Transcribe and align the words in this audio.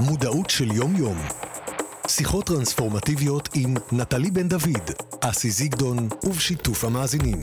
מודעות 0.00 0.50
של 0.50 0.72
יום-יום. 0.72 1.18
שיחות 2.06 2.46
טרנספורמטיביות 2.46 3.48
עם 3.54 3.74
נטלי 3.92 4.30
בן 4.30 4.48
דוד, 4.48 4.90
אסי 5.20 5.50
זיגדון 5.50 6.08
ובשיתוף 6.24 6.84
המאזינים. 6.84 7.38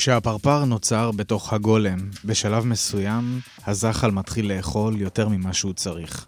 כשהפרפר 0.00 0.64
נוצר 0.64 1.10
בתוך 1.10 1.52
הגולם, 1.52 1.98
בשלב 2.24 2.66
מסוים 2.66 3.40
הזחל 3.66 4.10
מתחיל 4.10 4.52
לאכול 4.52 5.00
יותר 5.00 5.28
ממה 5.28 5.52
שהוא 5.52 5.72
צריך. 5.72 6.26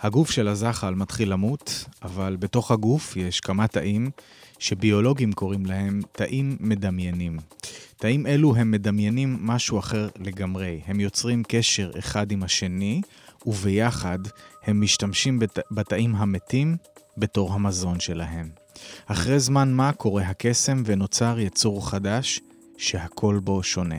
הגוף 0.00 0.30
של 0.30 0.48
הזחל 0.48 0.94
מתחיל 0.94 1.32
למות, 1.32 1.84
אבל 2.02 2.36
בתוך 2.40 2.70
הגוף 2.70 3.16
יש 3.16 3.40
כמה 3.40 3.66
תאים 3.66 4.10
שביולוגים 4.58 5.32
קוראים 5.32 5.66
להם 5.66 6.00
תאים 6.12 6.56
מדמיינים. 6.60 7.38
תאים 7.96 8.26
אלו 8.26 8.56
הם 8.56 8.70
מדמיינים 8.70 9.38
משהו 9.40 9.78
אחר 9.78 10.08
לגמרי. 10.20 10.80
הם 10.86 11.00
יוצרים 11.00 11.42
קשר 11.48 11.90
אחד 11.98 12.32
עם 12.32 12.42
השני, 12.42 13.02
וביחד 13.46 14.18
הם 14.64 14.80
משתמשים 14.80 15.38
בת... 15.38 15.58
בתאים 15.70 16.14
המתים 16.14 16.76
בתור 17.18 17.52
המזון 17.52 18.00
שלהם. 18.00 18.48
אחרי 19.06 19.40
זמן 19.40 19.72
מה 19.72 19.92
קורה 19.92 20.22
הקסם 20.22 20.82
ונוצר 20.86 21.38
יצור 21.38 21.90
חדש 21.90 22.40
שהכל 22.76 23.40
בו 23.44 23.62
שונה. 23.62 23.98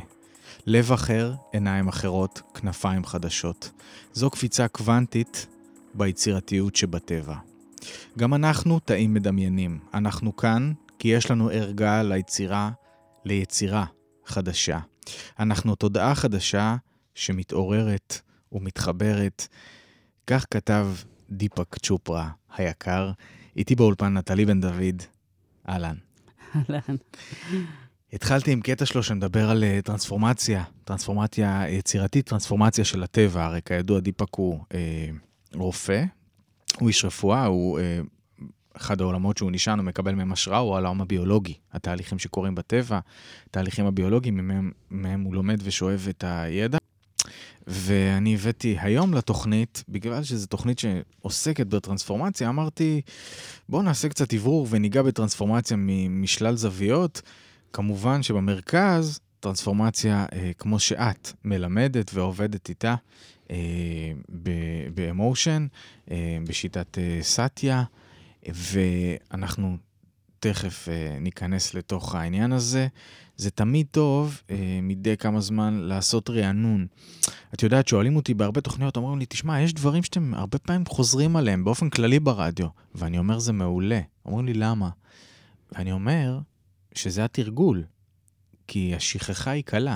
לב 0.66 0.92
אחר, 0.92 1.34
עיניים 1.52 1.88
אחרות, 1.88 2.42
כנפיים 2.54 3.06
חדשות. 3.06 3.72
זו 4.14 4.30
קפיצה 4.30 4.68
קוונטית 4.68 5.48
ביצירתיות 5.94 6.76
שבטבע. 6.76 7.36
גם 8.18 8.34
אנחנו 8.34 8.80
תאים 8.80 9.14
מדמיינים. 9.14 9.80
אנחנו 9.94 10.36
כאן 10.36 10.74
כי 11.00 11.08
יש 11.08 11.32
לנו 11.32 11.50
ערגה 11.50 12.04
ליצירה, 12.04 12.72
ליצירה 13.26 13.86
חדשה. 14.26 14.80
אנחנו 15.40 15.76
תודעה 15.76 16.16
חדשה 16.16 16.76
שמתעוררת 17.16 18.22
ומתחברת. 18.52 19.48
כך 20.28 20.46
כתב 20.52 20.88
דיפק 21.30 21.76
צ'ופרה 21.78 22.30
היקר. 22.58 23.12
איתי 23.56 23.76
באולפן 23.76 24.18
נטלי 24.18 24.46
בן 24.46 24.62
דוד. 24.62 25.04
אהלן. 25.70 25.96
אהלן. 26.56 26.96
התחלתי 28.14 28.52
עם 28.52 28.62
קטע 28.62 28.86
שלו 28.86 29.04
שמדבר 29.04 29.50
על 29.50 29.64
אה, 29.64 29.80
טרנספורמציה, 29.84 30.64
טרנספורמציה 30.84 31.64
יצירתית, 31.70 32.26
טרנספורמציה 32.26 32.86
של 32.86 33.04
הטבע. 33.04 33.46
הרי 33.46 33.60
כידוע 33.66 34.00
דיפק 34.00 34.36
הוא 34.36 34.60
אה, 34.74 35.10
רופא, 35.54 36.04
הוא 36.80 36.88
איש 36.88 37.06
רפואה, 37.06 37.46
הוא 37.46 37.80
אה, 37.80 38.00
אחד 38.78 39.02
העולמות 39.02 39.38
שהוא 39.38 39.52
נשען, 39.52 39.80
הוא 39.80 39.86
מקבל 39.86 40.16
מהם 40.16 40.32
השראה, 40.32 40.58
הוא 40.58 40.74
העולם 40.74 41.02
הביולוגי. 41.02 41.54
התהליכים 41.72 42.20
שקורים 42.20 42.56
בטבע, 42.56 43.00
התהליכים 43.48 43.86
הביולוגיים, 43.86 44.48
מהם, 44.48 44.72
מהם 44.92 45.22
הוא 45.22 45.36
לומד 45.36 45.60
ושואב 45.64 46.08
את 46.10 46.24
הידע. 46.28 46.78
ואני 47.68 48.36
הבאתי 48.36 48.76
היום 48.80 49.14
לתוכנית, 49.14 49.84
בגלל 49.90 50.24
שזו 50.24 50.48
תוכנית 50.48 50.80
שעוסקת 50.80 51.68
בטרנספורמציה, 51.68 52.50
אמרתי, 52.50 53.02
בואו 53.70 53.82
נעשה 53.82 54.10
קצת 54.10 54.34
עברור 54.34 54.68
וניגע 54.70 55.02
בטרנספורמציה 55.02 55.78
משלל 56.10 56.56
זוויות. 56.56 57.22
כמובן 57.74 58.24
שבמרכז, 58.24 59.20
טרנספורמציה 59.40 60.26
אה, 60.34 60.52
כמו 60.58 60.80
שאת 60.80 61.32
מלמדת 61.46 62.12
ועובדת 62.14 62.70
איתה 62.70 62.96
אה, 63.52 63.56
באמושן, 64.94 65.68
אה, 66.12 66.38
בשיטת 66.48 66.98
אה, 66.98 67.20
סאטיה, 67.22 67.84
ואנחנו 68.48 69.78
תכף 70.40 70.90
אה, 70.90 71.18
ניכנס 71.20 71.74
לתוך 71.74 72.16
העניין 72.16 72.52
הזה. 72.52 72.88
זה 73.38 73.52
תמיד 73.52 73.88
טוב 73.92 74.42
אה, 74.50 74.80
מדי 74.82 75.18
כמה 75.18 75.42
זמן 75.42 75.74
לעשות 75.74 76.30
רענון. 76.30 76.88
את 77.54 77.64
יודעת, 77.64 77.88
שואלים 77.88 78.16
אותי 78.16 78.34
בהרבה 78.34 78.62
תוכניות, 78.62 78.98
אומרים 78.98 79.20
לי, 79.20 79.26
תשמע, 79.26 79.62
יש 79.62 79.74
דברים 79.74 80.04
שאתם 80.04 80.34
הרבה 80.34 80.58
פעמים 80.58 80.86
חוזרים 80.86 81.36
עליהם 81.36 81.64
באופן 81.64 81.90
כללי 81.90 82.20
ברדיו, 82.20 82.68
ואני 82.96 83.18
אומר, 83.18 83.40
זה 83.40 83.54
מעולה. 83.54 84.00
אומרים 84.26 84.46
לי, 84.46 84.54
למה? 84.54 84.90
ואני 85.72 85.92
אומר, 85.92 86.40
שזה 86.96 87.26
התרגול, 87.26 87.84
כי 88.68 88.96
השכחה 88.96 89.52
היא 89.52 89.64
קלה. 89.64 89.96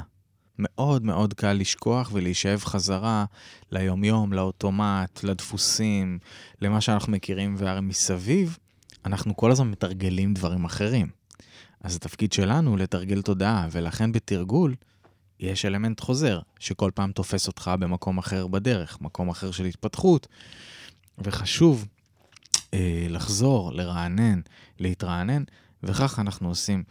מאוד 0.59 1.03
מאוד 1.03 1.33
קל 1.33 1.53
לשכוח 1.53 2.09
ולהישאב 2.13 2.59
חזרה 2.59 3.25
ליומיום, 3.71 4.33
לאוטומט, 4.33 5.23
לדפוסים, 5.23 6.19
למה 6.61 6.81
שאנחנו 6.81 7.11
מכירים, 7.11 7.55
והרי 7.57 7.81
מסביב 7.81 8.57
אנחנו 9.05 9.35
כל 9.35 9.51
הזמן 9.51 9.71
מתרגלים 9.71 10.33
דברים 10.33 10.65
אחרים. 10.65 11.07
אז 11.81 11.95
התפקיד 11.95 12.33
שלנו 12.33 12.77
לתרגל 12.77 13.21
תודעה, 13.21 13.67
ולכן 13.71 14.11
בתרגול 14.11 14.75
יש 15.39 15.65
אלמנט 15.65 15.99
חוזר, 15.99 16.39
שכל 16.59 16.91
פעם 16.95 17.11
תופס 17.11 17.47
אותך 17.47 17.71
במקום 17.79 18.17
אחר 18.17 18.47
בדרך, 18.47 19.01
מקום 19.01 19.29
אחר 19.29 19.51
של 19.51 19.65
התפתחות, 19.65 20.27
וחשוב 21.17 21.87
אה, 22.73 23.07
לחזור, 23.09 23.73
לרענן, 23.73 24.41
להתרענן, 24.79 25.43
וכך 25.83 26.19
אנחנו 26.19 26.49
עושים 26.49 26.83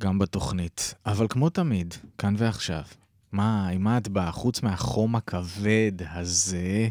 גם 0.00 0.18
בתוכנית. 0.18 0.94
אבל 1.06 1.26
כמו 1.28 1.50
תמיד, 1.50 1.94
כאן 2.18 2.34
ועכשיו, 2.38 2.82
מה, 3.32 3.68
עם 3.68 3.82
מה 3.82 3.98
את 3.98 4.08
באה? 4.08 4.32
חוץ 4.32 4.62
מהחום 4.62 5.16
הכבד 5.16 5.92
הזה... 6.10 6.88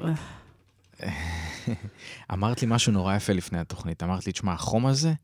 אמרת 2.32 2.62
לי 2.62 2.68
משהו 2.70 2.92
נורא 2.92 3.16
יפה 3.16 3.32
לפני 3.32 3.58
התוכנית. 3.58 4.02
אמרת 4.02 4.26
לי, 4.26 4.32
תשמע, 4.32 4.52
החום 4.52 4.86
הזה 4.86 5.14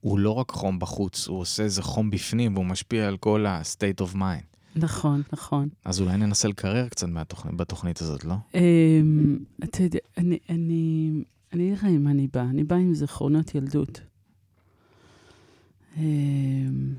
הוא 0.00 0.18
לא 0.18 0.30
רק 0.30 0.50
חום 0.50 0.78
בחוץ, 0.78 1.28
הוא 1.28 1.38
עושה 1.40 1.62
איזה 1.62 1.82
חום 1.82 2.10
בפנים 2.10 2.54
והוא 2.54 2.66
משפיע 2.66 3.08
על 3.08 3.16
כל 3.16 3.46
ה-state 3.46 4.02
of 4.02 4.16
mind. 4.16 4.52
נכון, 4.76 5.22
נכון. 5.32 5.68
אז 5.84 6.00
אולי 6.00 6.16
ננסה 6.16 6.48
לקרר 6.48 6.88
קצת 6.88 7.08
מהתוכנית, 7.08 7.54
בתוכנית 7.54 8.00
הזאת, 8.00 8.24
לא? 8.24 8.34
אמ, 8.54 9.38
אתה 9.64 9.82
יודע, 9.82 9.98
אני 10.18 11.24
אגיד 11.54 11.72
לך 11.72 11.84
עם 11.84 12.04
מה 12.04 12.10
אני 12.10 12.26
באה. 12.32 12.44
אני 12.44 12.64
באה 12.64 12.78
עם 12.78 12.94
זיכרונות 12.94 13.54
ילדות. 13.54 14.00
אמ, 15.96 16.94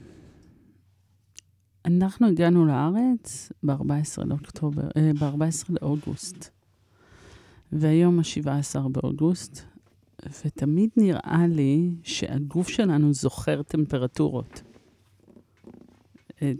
אנחנו 1.86 2.28
הגענו 2.28 2.66
לארץ 2.66 3.52
ב-14 3.64 4.26
לאוקטובר, 4.26 4.88
אה, 4.98 5.12
ב-14 5.20 5.74
לאוגוסט, 5.82 6.50
והיום 7.72 8.20
ה-17 8.20 8.88
באוגוסט, 8.88 9.62
ותמיד 10.46 10.90
נראה 10.98 11.46
לי 11.50 11.92
שהגוף 12.04 12.68
שלנו 12.68 13.14
זוכר 13.14 13.62
טמפרטורות. 13.62 14.62
אה, 16.42 16.52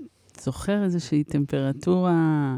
זוכר 0.42 0.84
איזושהי 0.84 1.24
טמפרטורה 1.24 2.58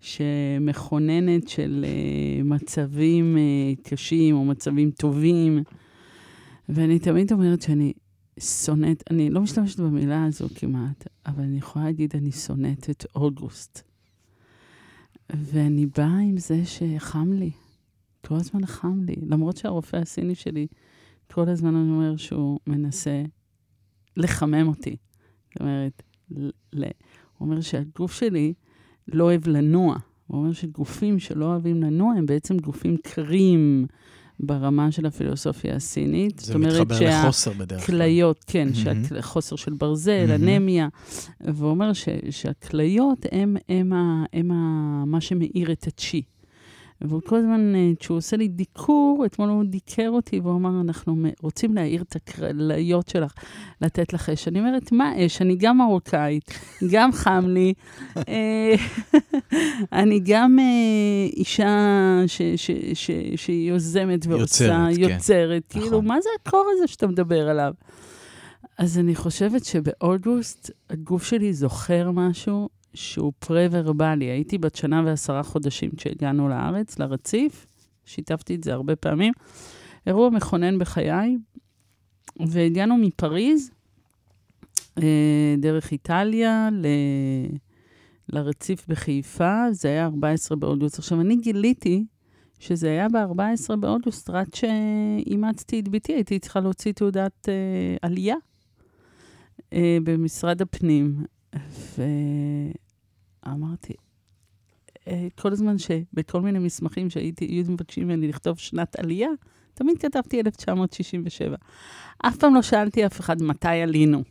שמכוננת 0.00 1.48
של 1.48 1.84
אה, 1.88 2.42
מצבים 2.44 3.36
קשים 3.82 4.36
או 4.36 4.44
מצבים 4.44 4.90
טובים, 4.90 5.62
ואני 6.68 6.98
תמיד 6.98 7.32
אומרת 7.32 7.62
שאני 7.62 7.92
שונאת, 8.40 9.04
אני 9.10 9.30
לא 9.30 9.40
משתמשת 9.40 9.80
במילה 9.80 10.24
הזו 10.24 10.48
כמעט, 10.54 11.06
אבל 11.26 11.42
אני 11.42 11.58
יכולה 11.58 11.84
להגיד, 11.84 12.16
אני 12.16 12.32
שונאת 12.32 12.90
את 12.90 13.06
אוגוסט. 13.14 13.82
ואני 15.32 15.86
באה 15.86 16.18
עם 16.18 16.36
זה 16.36 16.64
שחם 16.64 17.32
לי. 17.32 17.50
כל 18.26 18.34
הזמן 18.34 18.66
חם 18.66 19.02
לי. 19.02 19.14
למרות 19.22 19.56
שהרופא 19.56 19.96
הסיני 19.96 20.34
שלי, 20.34 20.66
כל 21.32 21.48
הזמן 21.48 21.76
אני 21.76 21.90
אומר 21.90 22.16
שהוא 22.16 22.58
מנסה 22.66 23.22
לחמם 24.16 24.68
אותי. 24.68 24.96
זאת 25.48 25.60
אומרת, 25.60 26.02
ל- 26.72 26.82
הוא 27.38 27.48
אומר 27.48 27.60
שהגוף 27.60 28.12
שלי 28.12 28.54
לא 29.08 29.24
אוהב 29.24 29.48
לנוע. 29.48 29.96
הוא 30.26 30.38
אומר 30.38 30.52
שגופים 30.52 31.18
שלא 31.18 31.44
אוהבים 31.44 31.82
לנוע 31.82 32.14
הם 32.14 32.26
בעצם 32.26 32.56
גופים 32.56 32.96
קרים, 32.96 33.86
ברמה 34.40 34.92
של 34.92 35.06
הפילוסופיה 35.06 35.76
הסינית. 35.76 36.38
זה 36.38 36.58
מתחבר 36.58 36.98
שה... 36.98 37.22
לחוסר 37.22 37.52
בדרך 37.52 37.86
כלל. 37.86 37.96
כליות, 37.96 38.44
כן, 38.46 38.68
mm-hmm. 38.74 39.22
חוסר 39.22 39.56
של 39.56 39.72
ברזל, 39.72 40.26
mm-hmm. 40.28 40.34
אנמיה. 40.34 40.88
והוא 41.40 41.70
אומר 41.70 41.92
ש, 41.92 42.08
שהכליות 42.30 43.26
הם, 43.32 43.56
הם, 43.68 43.92
הם, 43.92 44.50
הם 44.50 45.10
מה 45.10 45.20
שמאיר 45.20 45.72
את 45.72 45.86
הצ'י. 45.86 46.22
והוא 47.00 47.22
כל 47.26 47.36
הזמן, 47.36 47.74
אה, 47.74 47.90
כשהוא 48.00 48.16
עושה 48.16 48.36
לי 48.36 48.48
דיקור, 48.48 49.22
אתמול 49.26 49.48
הוא 49.48 49.64
דיקר 49.64 50.08
אותי, 50.08 50.40
והוא 50.40 50.56
אמר, 50.56 50.80
אנחנו 50.80 51.16
רוצים 51.42 51.74
להאיר 51.74 52.02
את 52.02 52.16
הכליות 52.16 53.08
שלך, 53.08 53.32
לתת 53.80 54.12
לך 54.12 54.28
אש. 54.28 54.48
אני 54.48 54.58
אומרת, 54.58 54.92
מה 54.92 55.12
אש? 55.16 55.42
אני 55.42 55.56
גם 55.56 55.78
מרוקאית, 55.78 56.44
גם 56.90 57.12
חם 57.12 57.44
לי, 57.48 57.74
אה, 58.28 58.74
אני 60.00 60.20
גם 60.24 60.58
אה, 60.58 61.26
אישה 61.36 62.20
שהיא 63.36 63.68
יוזמת 63.68 64.26
ועושה, 64.26 64.64
יוצרת, 64.64 64.96
כן. 64.96 65.00
יוצרת. 65.00 65.62
כן. 65.68 65.80
כאילו, 65.80 65.98
נכון. 65.98 66.06
מה 66.06 66.20
זה 66.20 66.28
הקור 66.40 66.66
הזה 66.74 66.86
שאתה 66.86 67.06
מדבר 67.06 67.48
עליו? 67.48 67.72
אז 68.78 68.98
אני 68.98 69.14
חושבת 69.14 69.64
שבאוגוסט 69.64 70.70
הגוף 70.90 71.24
שלי 71.24 71.52
זוכר 71.52 72.10
משהו 72.10 72.68
שהוא 72.94 73.32
פרה-ורבלי. 73.38 74.24
הייתי 74.24 74.58
בת 74.58 74.74
שנה 74.74 75.02
ועשרה 75.06 75.42
חודשים 75.42 75.90
כשהגענו 75.96 76.48
לארץ, 76.48 76.98
לרציף, 76.98 77.66
שיתפתי 78.04 78.54
את 78.54 78.64
זה 78.64 78.72
הרבה 78.72 78.96
פעמים. 78.96 79.32
אירוע 80.06 80.30
מכונן 80.30 80.78
בחיי, 80.78 81.36
והגענו 82.46 82.96
מפריז, 82.96 83.70
אה, 84.98 85.54
דרך 85.58 85.92
איטליה, 85.92 86.68
ל... 86.72 86.86
לרציף 88.32 88.86
בחיפה, 88.88 89.64
זה 89.70 89.88
היה 89.88 90.04
14 90.04 90.56
באוגוסט. 90.56 90.98
עכשיו, 90.98 91.20
אני 91.20 91.36
גיליתי 91.36 92.04
שזה 92.58 92.88
היה 92.88 93.08
ב-14 93.08 93.76
באוגוסט, 93.76 94.30
רק 94.30 94.48
שאימצתי 94.54 95.80
את 95.80 95.88
ביתי, 95.88 96.12
הייתי 96.12 96.38
צריכה 96.38 96.60
להוציא 96.60 96.92
תעודת 96.92 97.48
אה, 97.48 97.96
עלייה 98.02 98.36
אה, 99.72 99.98
במשרד 100.04 100.62
הפנים. 100.62 101.24
ואמרתי, 103.46 103.94
אה, 105.08 105.28
כל 105.40 105.52
הזמן 105.52 105.78
שבכל 105.78 106.40
מיני 106.40 106.58
מסמכים 106.58 107.10
שהיו 107.10 107.64
מבקשים 107.68 108.04
ממני 108.08 108.28
לכתוב 108.28 108.58
שנת 108.58 108.98
עלייה, 108.98 109.28
תמיד 109.74 109.98
כתבתי 109.98 110.40
1967. 110.40 111.56
אף 112.18 112.36
פעם 112.36 112.54
לא 112.54 112.62
שאלתי 112.62 113.06
אף 113.06 113.20
אחד 113.20 113.42
מתי 113.42 113.68
עלינו. 113.68 114.22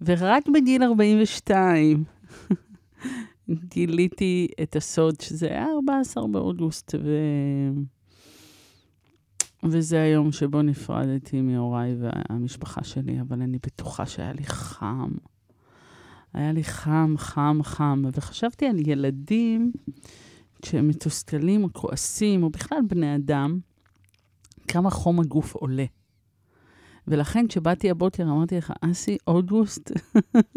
ורק 0.00 0.48
בגיל 0.54 0.82
42 0.82 2.04
גיליתי 3.74 4.48
את 4.62 4.76
הסוד, 4.76 5.20
שזה 5.20 5.46
היה 5.46 5.66
14 5.74 6.26
באוגוסט, 6.26 6.94
ו... 6.94 7.10
וזה 9.64 10.02
היום 10.02 10.32
שבו 10.32 10.62
נפרדתי 10.62 11.40
מהוריי 11.40 11.94
והמשפחה 12.00 12.84
שלי, 12.84 13.20
אבל 13.20 13.42
אני 13.42 13.58
בטוחה 13.66 14.06
שהיה 14.06 14.32
לי 14.32 14.44
חם. 14.44 15.10
היה 16.34 16.52
לי 16.52 16.64
חם, 16.64 17.14
חם, 17.18 17.58
חם. 17.62 18.02
וחשבתי 18.12 18.66
על 18.66 18.88
ילדים 18.88 19.72
כשהם 20.62 20.88
מתוסכלים 20.88 21.64
או 21.64 21.68
כועסים, 21.72 22.42
או 22.42 22.50
בכלל 22.50 22.78
בני 22.88 23.16
אדם, 23.16 23.58
כמה 24.68 24.90
חום 24.90 25.20
הגוף 25.20 25.54
עולה. 25.54 25.84
ולכן 27.08 27.46
כשבאתי 27.48 27.90
הבוקר 27.90 28.22
אמרתי 28.22 28.56
לך, 28.56 28.72
אסי, 28.80 29.16
אוגוסט 29.26 29.90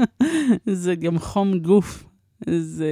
זה 0.83 0.95
גם 0.95 1.19
חום 1.19 1.59
גוף. 1.59 2.03
זה... 2.49 2.87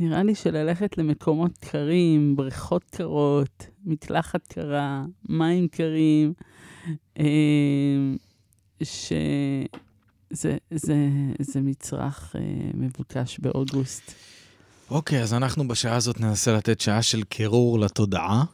נראה 0.00 0.22
לי 0.22 0.34
שללכת 0.34 0.98
למקומות 0.98 1.58
קרים, 1.58 2.36
בריכות 2.36 2.84
קרות, 2.84 3.66
מקלחת 3.84 4.46
קרה, 4.46 5.04
מים 5.28 5.68
קרים, 5.68 6.32
אה, 7.18 7.24
שזה 10.32 10.56
זה, 10.70 11.08
זה 11.40 11.60
מצרך 11.60 12.36
אה, 12.36 12.70
מבוקש 12.74 13.38
באוגוסט. 13.38 14.12
אוקיי, 14.90 15.20
okay, 15.20 15.22
אז 15.22 15.34
אנחנו 15.34 15.68
בשעה 15.68 15.96
הזאת 15.96 16.20
ננסה 16.20 16.56
לתת 16.56 16.80
שעה 16.80 17.02
של 17.02 17.22
קירור 17.22 17.78
לתודעה. 17.78 18.44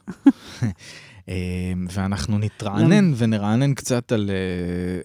אה, 1.28 1.34
ואנחנו 1.88 2.38
נתרענן 2.38 3.12
ונרענן 3.16 3.74
קצת 3.74 4.12
על, 4.12 4.30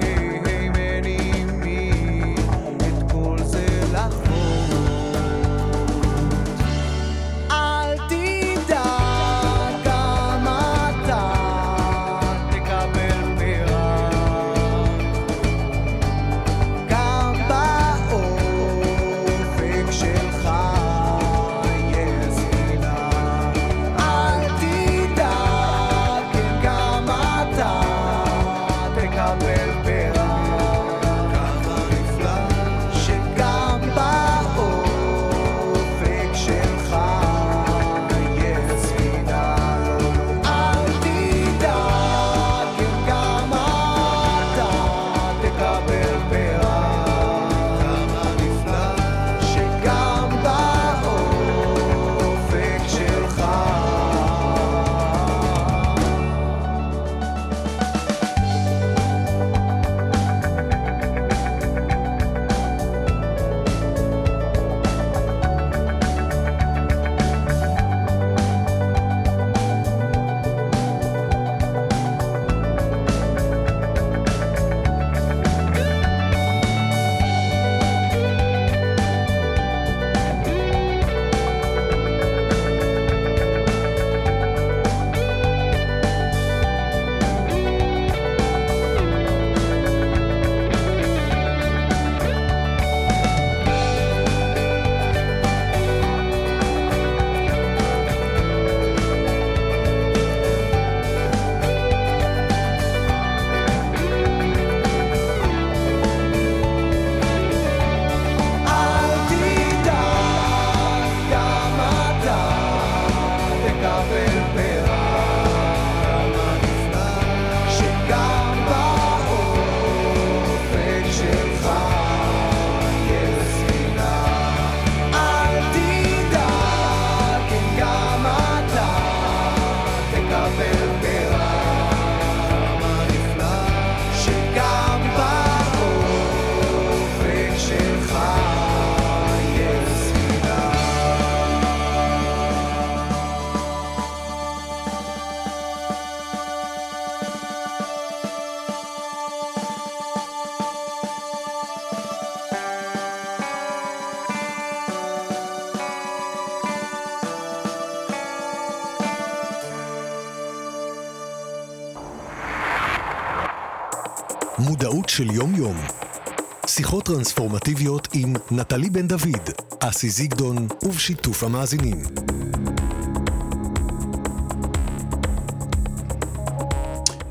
טרנספורמטיביות 167.11 168.07
עם 168.13 168.33
נטלי 168.51 168.89
בן 168.89 169.07
דוד, 169.07 169.49
אסי 169.79 170.09
זיגדון 170.09 170.67
ובשיתוף 170.83 171.43
המאזינים. 171.43 171.97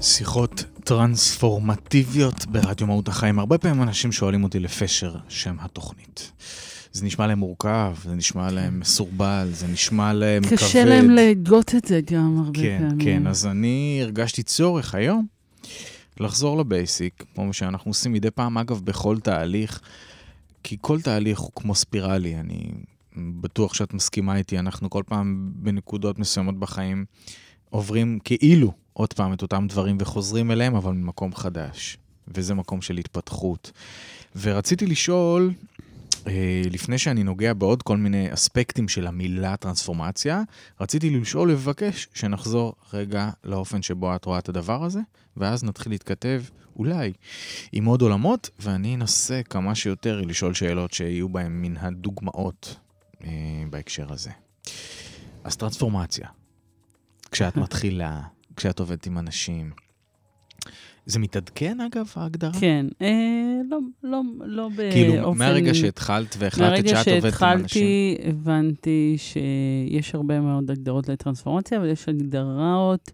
שיחות 0.00 0.64
טרנספורמטיביות 0.84 2.46
ברדיו 2.46 2.86
מהות 2.86 3.08
החיים. 3.08 3.38
הרבה 3.38 3.58
פעמים 3.58 3.82
אנשים 3.82 4.12
שואלים 4.12 4.44
אותי 4.44 4.58
לפשר 4.58 5.14
שם 5.28 5.56
התוכנית. 5.60 6.32
זה 6.92 7.04
נשמע 7.04 7.26
להם 7.26 7.38
מורכב, 7.38 7.94
זה 8.04 8.14
נשמע 8.14 8.50
להם 8.50 8.80
מסורבל, 8.80 9.48
זה 9.52 9.66
נשמע 9.66 10.12
להם 10.12 10.42
קשה 10.42 10.56
כבד. 10.56 10.66
קשה 10.66 10.84
להם 10.84 11.10
להגות 11.10 11.74
את 11.74 11.84
זה 11.84 12.00
גם 12.10 12.42
הרבה 12.44 12.60
כן, 12.60 12.78
פעמים. 12.78 13.04
כן, 13.04 13.26
אז 13.26 13.46
אני 13.46 14.00
הרגשתי 14.02 14.42
צורך 14.42 14.94
היום 14.94 15.26
לחזור 16.20 16.58
לבייסיק, 16.58 17.24
כמו 17.34 17.52
שאנחנו 17.52 17.90
עושים 17.90 18.12
מדי 18.12 18.30
פעם, 18.30 18.58
אגב, 18.58 18.80
בכל 18.84 19.20
תהליך, 19.20 19.80
כי 20.62 20.76
כל 20.80 21.00
תהליך 21.00 21.38
הוא 21.38 21.50
כמו 21.54 21.74
ספירלי, 21.74 22.36
אני 22.36 22.70
בטוח 23.16 23.74
שאת 23.74 23.94
מסכימה 23.94 24.36
איתי, 24.36 24.58
אנחנו 24.58 24.90
כל 24.90 25.02
פעם 25.06 25.50
בנקודות 25.54 26.18
מסוימות 26.18 26.58
בחיים 26.58 27.04
עוברים 27.70 28.18
כאילו 28.24 28.72
עוד 28.92 29.12
פעם 29.12 29.32
את 29.32 29.42
אותם 29.42 29.66
דברים 29.68 29.96
וחוזרים 30.00 30.50
אליהם, 30.50 30.74
אבל 30.74 30.92
ממקום 30.92 31.34
חדש, 31.34 31.98
וזה 32.28 32.54
מקום 32.54 32.82
של 32.82 32.98
התפתחות. 32.98 33.72
ורציתי 34.40 34.86
לשאול, 34.86 35.52
לפני 36.70 36.98
שאני 36.98 37.22
נוגע 37.22 37.54
בעוד 37.54 37.82
כל 37.82 37.96
מיני 37.96 38.34
אספקטים 38.34 38.88
של 38.88 39.06
המילה 39.06 39.56
טרנספורמציה, 39.56 40.42
רציתי 40.80 41.10
לשאול 41.10 41.50
ולבקש 41.50 42.08
שנחזור 42.14 42.74
רגע 42.92 43.30
לאופן 43.44 43.82
שבו 43.82 44.16
את 44.16 44.24
רואה 44.24 44.38
את 44.38 44.48
הדבר 44.48 44.84
הזה, 44.84 45.00
ואז 45.36 45.64
נתחיל 45.64 45.92
להתכתב, 45.92 46.42
אולי, 46.76 47.12
עם 47.72 47.84
עוד 47.84 48.02
עולמות, 48.02 48.50
ואני 48.58 48.94
אנסה 48.94 49.40
כמה 49.42 49.74
שיותר 49.74 50.20
לשאול 50.20 50.54
שאלות 50.54 50.92
שיהיו 50.92 51.28
בהן 51.28 51.52
מן 51.52 51.76
הדוגמאות 51.76 52.76
אה, 53.24 53.28
בהקשר 53.70 54.12
הזה. 54.12 54.30
אז 55.44 55.56
טרנספורמציה, 55.56 56.28
כשאת 57.30 57.56
מתחילה, 57.64 58.20
כשאת 58.56 58.78
עובדת 58.78 59.06
עם 59.06 59.18
אנשים, 59.18 59.70
זה 61.06 61.18
מתעדכן 61.18 61.80
אגב, 61.80 62.12
ההגדרה? 62.16 62.60
כן, 62.60 62.86
אה, 63.02 63.60
לא, 63.70 63.78
לא, 64.02 64.22
לא 64.40 64.68
באופן... 64.68 64.90
כאילו, 64.90 65.34
מהרגע 65.34 65.74
שהתחלת 65.74 66.36
והחלטת 66.38 66.88
שאת 66.88 67.08
עובדת 67.08 67.42
עם 67.42 67.48
אנשים. 67.48 67.48
מהרגע 67.48 67.68
שהתחלתי, 67.68 68.16
הבנתי 68.24 69.16
שיש 69.18 70.14
הרבה 70.14 70.40
מאוד 70.40 70.70
הגדרות 70.70 71.08
לטרנספורמציה, 71.08 71.78
אבל 71.78 71.88
יש 71.88 72.08
הגדרות 72.08 73.10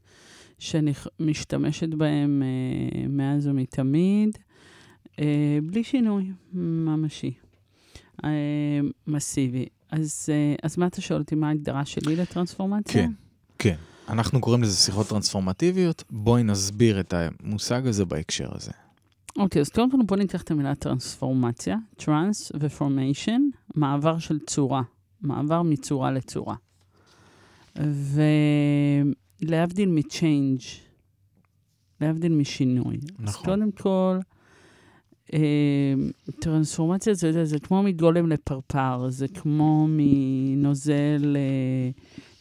שאני 0.58 0.92
משתמשת 1.20 1.88
בהן 1.88 2.42
אה, 2.42 3.08
מאז 3.08 3.46
ומתמיד, 3.46 4.38
אה, 5.20 5.58
בלי 5.62 5.84
שינוי 5.84 6.24
ממשי, 6.52 7.32
אה, 8.24 8.30
מסיבי. 9.06 9.66
אז, 9.90 10.28
אה, 10.32 10.54
אז 10.62 10.78
מה 10.78 10.86
אתה 10.86 11.00
שואל 11.00 11.20
אותי, 11.20 11.34
מה 11.34 11.48
ההגדרה 11.48 11.84
שלי 11.84 12.16
לטרנספורמציה? 12.16 13.02
כן, 13.02 13.10
כן. 13.58 13.76
אנחנו 14.08 14.40
קוראים 14.40 14.62
לזה 14.62 14.76
שיחות 14.76 15.08
טרנספורמטיביות. 15.08 16.04
בואי 16.10 16.42
נסביר 16.42 17.00
את 17.00 17.14
המושג 17.16 17.86
הזה 17.86 18.04
בהקשר 18.04 18.48
הזה. 18.54 18.70
אוקיי, 19.38 19.60
okay, 19.60 19.62
אז 19.62 19.68
קודם 19.68 19.90
כל 19.90 19.96
בואו 20.06 20.20
ניקח 20.20 20.42
את 20.42 20.50
המילה 20.50 20.75
טרנספורמציה, 20.75 21.76
טרנס 21.96 22.52
ופורמיישן, 22.60 23.42
מעבר 23.75 24.18
של 24.18 24.38
צורה, 24.38 24.82
מעבר 25.20 25.62
מצורה 25.62 26.10
לצורה. 26.10 26.54
ולהבדיל 29.42 29.88
מצ'יינג', 29.88 30.60
להבדיל 32.00 32.32
משינוי. 32.32 32.96
נכון. 33.18 33.26
אז 33.26 33.36
קודם 33.36 33.70
כל, 33.72 34.18
אה, 35.34 35.94
טרנספורמציה 36.40 37.14
זה, 37.14 37.44
זה 37.44 37.58
כמו 37.58 37.82
מגולם 37.82 38.28
לפרפר, 38.28 39.06
זה 39.10 39.28
כמו 39.28 39.86
מנוזל 39.90 41.36
אה, 41.36 41.90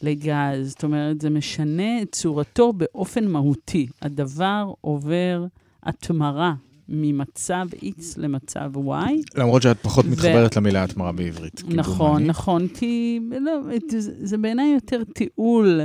לגז, 0.02 0.68
זאת 0.68 0.84
אומרת, 0.84 1.20
זה 1.20 1.30
משנה 1.30 2.02
את 2.02 2.12
צורתו 2.12 2.72
באופן 2.72 3.28
מהותי. 3.28 3.86
הדבר 4.02 4.72
עובר 4.80 5.46
התמרה 5.82 6.54
ממצב 6.88 7.66
X 7.74 8.02
למצב 8.16 8.72
Y. 8.76 9.38
למרות 9.40 9.62
שאת 9.62 9.78
פחות 9.78 10.04
ו... 10.04 10.10
מתחברת 10.10 10.56
למילה 10.56 10.84
התמרה 10.84 11.12
בעברית. 11.12 11.62
נכון, 11.68 12.06
כדומני. 12.06 12.28
נכון, 12.28 12.68
כי 12.68 13.20
לא, 13.40 13.52
זה, 13.88 14.26
זה 14.26 14.38
בעיניי 14.38 14.74
יותר 14.74 15.02
תיעול. 15.14 15.80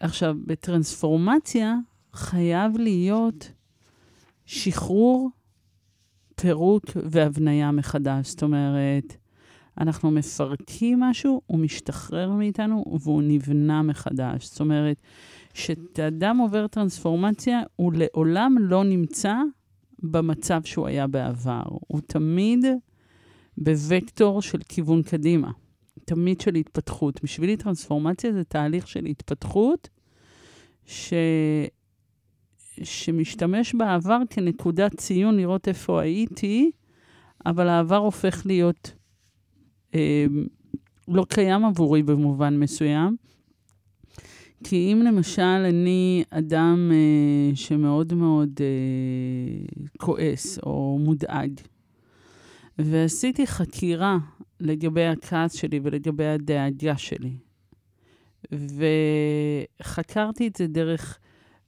עכשיו, 0.00 0.36
בטרנספורמציה 0.46 1.74
חייב 2.12 2.76
להיות 2.78 3.52
שחרור, 4.46 5.30
פירוק 6.34 6.84
והבניה 6.94 7.70
מחדש. 7.70 8.28
זאת 8.28 8.42
אומרת, 8.42 9.16
אנחנו 9.78 10.10
מפרקים 10.10 11.00
משהו, 11.00 11.40
הוא 11.46 11.58
משתחרר 11.58 12.30
מאיתנו 12.30 12.84
והוא 13.00 13.22
נבנה 13.22 13.82
מחדש. 13.82 14.46
זאת 14.46 14.60
אומרת, 14.60 15.02
כשאדם 15.54 16.38
עובר 16.38 16.66
טרנספורמציה, 16.66 17.60
הוא 17.76 17.92
לעולם 17.96 18.56
לא 18.60 18.84
נמצא 18.84 19.34
במצב 20.02 20.60
שהוא 20.64 20.86
היה 20.86 21.06
בעבר. 21.06 21.62
הוא 21.66 22.00
תמיד 22.06 22.64
בוקטור 23.56 24.42
של 24.42 24.58
כיוון 24.68 25.02
קדימה, 25.02 25.50
תמיד 26.04 26.40
של 26.40 26.54
התפתחות. 26.54 27.22
בשבילי 27.22 27.56
טרנספורמציה 27.56 28.32
זה 28.32 28.44
תהליך 28.44 28.88
של 28.88 29.04
התפתחות 29.06 29.88
ש... 30.86 31.12
שמשתמש 32.82 33.74
בעבר 33.74 34.18
כנקודת 34.30 34.96
ציון 34.96 35.36
לראות 35.36 35.68
איפה 35.68 36.00
הייתי, 36.00 36.70
אבל 37.46 37.68
העבר 37.68 37.96
הופך 37.96 38.46
להיות 38.46 38.92
לא 41.08 41.24
קיים 41.28 41.64
עבורי 41.64 42.02
במובן 42.02 42.58
מסוים. 42.58 43.16
כי 44.64 44.92
אם 44.92 45.02
למשל 45.02 45.42
אני 45.42 46.24
אדם 46.30 46.90
אה, 46.92 47.56
שמאוד 47.56 48.14
מאוד 48.14 48.60
אה, 48.60 49.66
כועס 49.98 50.58
או 50.58 50.98
מודאג, 51.00 51.60
ועשיתי 52.78 53.46
חקירה 53.46 54.18
לגבי 54.60 55.04
הכעס 55.04 55.52
שלי 55.52 55.80
ולגבי 55.82 56.26
הדאגה 56.26 56.96
שלי, 56.96 57.32
וחקרתי 59.82 60.46
את 60.46 60.56
זה 60.56 60.66
דרך 60.66 61.18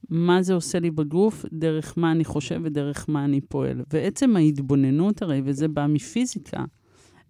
מה 0.09 0.43
זה 0.43 0.55
עושה 0.55 0.79
לי 0.79 0.91
בגוף, 0.91 1.45
דרך 1.53 1.99
מה 1.99 2.13
אני 2.13 2.25
חושב 2.25 2.61
ודרך 2.65 3.09
מה 3.09 3.25
אני 3.25 3.41
פועל. 3.41 3.83
ועצם 3.93 4.37
ההתבוננות 4.37 5.23
הרי, 5.23 5.43
וזה 5.45 5.69
בא 5.69 5.87
מפיזיקה, 5.87 6.65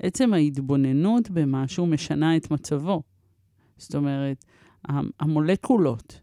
עצם 0.02 0.34
ההתבוננות 0.34 1.30
במשהו 1.30 1.86
משנה 1.86 2.36
את 2.36 2.50
מצבו. 2.50 3.02
זאת 3.76 3.94
אומרת, 3.94 4.44
המולקולות, 5.20 6.20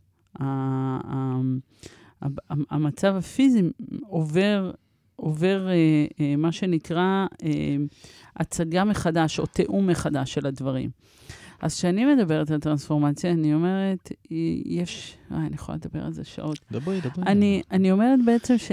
המצב 2.69 3.15
הפיזי 3.15 3.61
עובר, 4.01 4.71
עובר 5.15 5.67
אה, 5.67 6.05
אה, 6.19 6.35
מה 6.35 6.51
שנקרא 6.51 7.25
אה, 7.43 7.75
הצגה 8.35 8.83
מחדש 8.83 9.39
או 9.39 9.45
תיאום 9.45 9.87
מחדש 9.87 10.33
של 10.33 10.45
הדברים. 10.45 10.89
אז 11.61 11.75
כשאני 11.75 12.15
מדברת 12.15 12.51
על 12.51 12.59
טרנספורמציה, 12.59 13.31
אני 13.31 13.53
אומרת, 13.53 14.11
יש... 14.65 15.17
אה, 15.31 15.37
אני 15.37 15.55
יכולה 15.55 15.77
לדבר 15.77 16.05
על 16.05 16.13
זה 16.13 16.23
שעות. 16.23 16.59
דברי, 16.71 17.01
דברי. 17.01 17.23
אני, 17.27 17.61
אני 17.71 17.91
אומרת 17.91 18.19
בעצם 18.25 18.57
ש... 18.57 18.71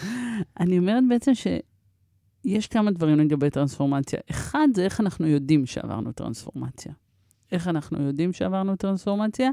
אני 0.60 0.78
אומרת 0.78 1.04
בעצם 1.08 1.32
שיש 2.42 2.66
כמה 2.66 2.90
דברים 2.90 3.18
לגבי 3.18 3.50
טרנספורמציה. 3.50 4.20
אחד, 4.30 4.68
זה 4.74 4.84
איך 4.84 5.00
אנחנו 5.00 5.26
יודעים 5.26 5.66
שעברנו 5.66 6.12
טרנספורמציה. 6.12 6.92
איך 7.52 7.68
אנחנו 7.68 8.02
יודעים 8.02 8.32
שעברנו 8.32 8.76
טרנספורמציה? 8.76 9.50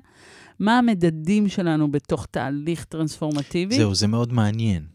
מה 0.59 0.77
המדדים 0.77 1.47
שלנו 1.47 1.91
בתוך 1.91 2.25
תהליך 2.31 2.85
טרנספורמטיבי? 2.85 3.75
זהו, 3.75 3.95
זה 3.95 4.07
מאוד 4.07 4.33
מעניין. 4.33 4.85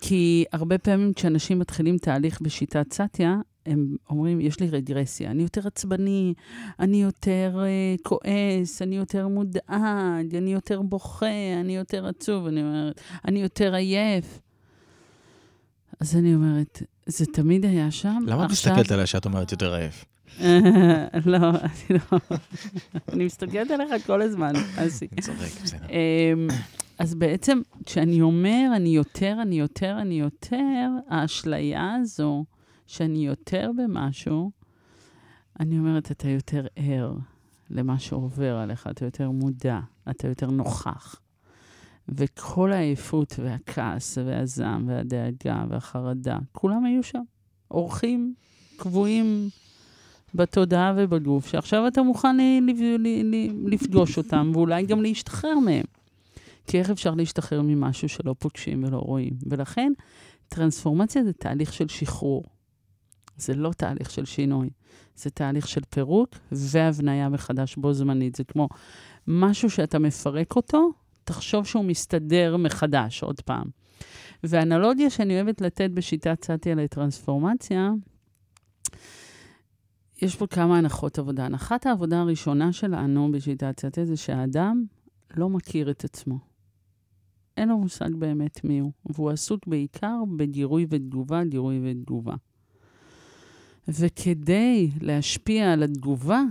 כי 0.00 0.44
הרבה 0.52 0.78
פעמים 0.78 1.12
כשאנשים 1.12 1.58
מתחילים 1.58 1.98
תהליך 1.98 2.40
בשיטת 2.40 2.92
סאטיה, 2.92 3.40
הם 3.66 3.96
אומרים, 4.10 4.40
יש 4.40 4.60
לי 4.60 4.68
רגרסיה, 4.70 5.30
אני 5.30 5.42
יותר 5.42 5.66
עצבני, 5.66 6.34
אני 6.78 7.02
יותר 7.02 7.58
uh, 7.62 8.02
כועס, 8.02 8.82
אני 8.82 8.96
יותר 8.96 9.28
מודאג, 9.28 10.34
אני 10.36 10.52
יותר 10.52 10.82
בוכה, 10.82 11.60
אני 11.60 11.76
יותר 11.76 12.06
עצוב, 12.06 12.46
אני 12.46 12.60
אומרת, 12.60 13.00
אני 13.24 13.42
יותר 13.42 13.74
עייף. 13.74 14.40
אז 16.00 16.16
אני 16.16 16.34
אומרת, 16.34 16.82
זה 17.06 17.26
תמיד 17.26 17.64
היה 17.64 17.90
שם. 17.90 18.22
למה 18.26 18.44
את. 18.44 18.50
מסתכלת 18.50 18.90
עליה 18.90 19.06
שאת 19.06 19.24
אומרת 19.24 19.52
יותר 19.52 19.74
עייף? 19.74 20.04
לא, 21.26 21.36
אני 21.50 21.98
לא... 22.12 22.18
אני 23.12 23.24
מסתכלת 23.24 23.70
עליך 23.70 24.06
כל 24.06 24.22
הזמן, 24.22 24.52
אסי. 24.76 25.08
אני 25.12 25.22
צוחק, 25.22 25.62
בסדר. 25.62 25.86
אמ, 25.88 26.48
אז 26.98 27.14
בעצם, 27.14 27.60
כשאני 27.84 28.20
אומר, 28.20 28.72
אני 28.76 28.88
יותר, 28.88 29.38
אני 29.42 29.58
יותר, 29.58 29.98
אני 30.00 30.20
יותר, 30.20 30.88
האשליה 31.08 31.94
הזו, 31.94 32.44
שאני 32.86 33.26
יותר 33.26 33.70
במשהו, 33.76 34.50
אני 35.60 35.78
אומרת, 35.78 36.10
אתה 36.10 36.28
יותר 36.28 36.66
ער 36.76 37.14
למה 37.70 37.98
שעובר 37.98 38.56
עליך, 38.56 38.86
אתה 38.90 39.04
יותר 39.04 39.30
מודע, 39.30 39.78
אתה 40.10 40.28
יותר 40.28 40.50
נוכח. 40.50 41.20
וכל 42.08 42.72
העייפות 42.72 43.34
והכעס 43.42 44.18
והזעם 44.18 44.88
והדאגה 44.88 45.64
והחרדה, 45.68 46.38
כולם 46.52 46.84
היו 46.84 47.02
שם. 47.02 47.22
אורחים 47.70 48.34
קבועים 48.76 49.48
בתודעה 50.34 50.94
ובגוף, 50.96 51.46
שעכשיו 51.46 51.86
אתה 51.86 52.02
מוכן 52.02 52.36
לפגוש 53.66 54.18
אותם, 54.18 54.50
ואולי 54.54 54.86
גם 54.86 55.02
להשתחרר 55.02 55.58
מהם. 55.58 55.84
כי 56.66 56.78
איך 56.78 56.90
אפשר 56.90 57.14
להשתחרר 57.14 57.62
ממשהו 57.62 58.08
שלא 58.08 58.34
פוגשים 58.38 58.84
ולא 58.84 58.98
רואים? 58.98 59.32
ולכן, 59.46 59.92
טרנספורמציה 60.48 61.24
זה 61.24 61.32
תהליך 61.32 61.72
של 61.72 61.88
שחרור. 61.88 62.44
זה 63.36 63.54
לא 63.54 63.70
תהליך 63.76 64.10
של 64.10 64.24
שינוי, 64.24 64.70
זה 65.16 65.30
תהליך 65.30 65.68
של 65.68 65.80
פירוק 65.90 66.28
והבניה 66.52 67.28
מחדש 67.28 67.76
בו 67.76 67.92
זמנית. 67.92 68.34
זה 68.34 68.44
כמו 68.44 68.68
משהו 69.26 69.70
שאתה 69.70 69.98
מפרק 69.98 70.56
אותו, 70.56 70.90
תחשוב 71.26 71.66
שהוא 71.66 71.84
מסתדר 71.84 72.56
מחדש 72.56 73.22
עוד 73.22 73.40
פעם. 73.40 73.66
ואנלוגיה 74.44 75.10
שאני 75.10 75.34
אוהבת 75.34 75.60
לתת 75.60 75.90
בשיטת 75.94 76.44
סטיה 76.44 76.74
לטרנספורמציה, 76.74 77.90
יש 80.22 80.36
פה 80.36 80.46
כמה 80.46 80.78
הנחות 80.78 81.18
עבודה. 81.18 81.44
הנחת 81.44 81.86
העבודה 81.86 82.20
הראשונה 82.20 82.72
שלנו 82.72 83.32
בשיטת 83.32 83.80
סטיה 83.80 84.04
זה 84.04 84.16
שהאדם 84.16 84.84
לא 85.36 85.48
מכיר 85.48 85.90
את 85.90 86.04
עצמו. 86.04 86.38
אין 87.56 87.68
לו 87.68 87.78
מושג 87.78 88.14
באמת 88.14 88.64
מי 88.64 88.78
הוא, 88.78 88.92
והוא 89.04 89.30
עסוק 89.30 89.66
בעיקר 89.66 90.16
בגירוי 90.36 90.86
ותגובה, 90.90 91.44
גירוי 91.44 91.80
ותגובה. 91.84 92.34
וכדי 93.88 94.90
להשפיע 95.00 95.72
על 95.72 95.82
התגובה, 95.82 96.42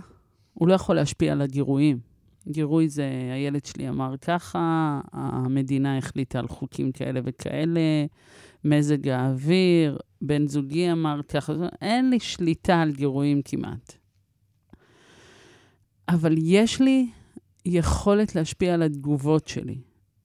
הוא 0.53 0.67
לא 0.67 0.73
יכול 0.73 0.95
להשפיע 0.95 1.31
על 1.31 1.41
הגירויים. 1.41 2.14
גירוי 2.47 2.89
זה, 2.89 3.09
הילד 3.33 3.65
שלי 3.65 3.89
אמר 3.89 4.17
ככה, 4.17 4.99
המדינה 5.11 5.97
החליטה 5.97 6.39
על 6.39 6.47
חוקים 6.47 6.91
כאלה 6.91 7.19
וכאלה, 7.23 8.05
מזג 8.63 9.07
האוויר, 9.07 9.97
בן 10.21 10.47
זוגי 10.47 10.91
אמר 10.91 11.21
ככה, 11.29 11.53
אין 11.81 12.09
לי 12.09 12.19
שליטה 12.19 12.81
על 12.81 12.91
גירויים 12.91 13.41
כמעט. 13.45 13.93
אבל 16.09 16.35
יש 16.37 16.81
לי 16.81 17.09
יכולת 17.65 18.35
להשפיע 18.35 18.73
על 18.73 18.83
התגובות 18.83 19.47
שלי, 19.47 19.77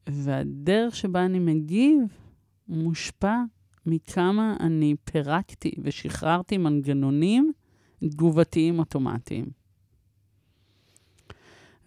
והדרך 0.09 0.97
שבה 0.97 1.25
אני 1.25 1.39
מגיב 1.39 2.01
מושפע 2.69 3.37
מכמה 3.87 4.57
אני 4.61 4.95
פירקתי 5.05 5.73
ושחררתי 5.83 6.59
מנגנונים 6.59 7.53
תגובתיים 8.05 8.79
אוטומטיים. 8.79 9.60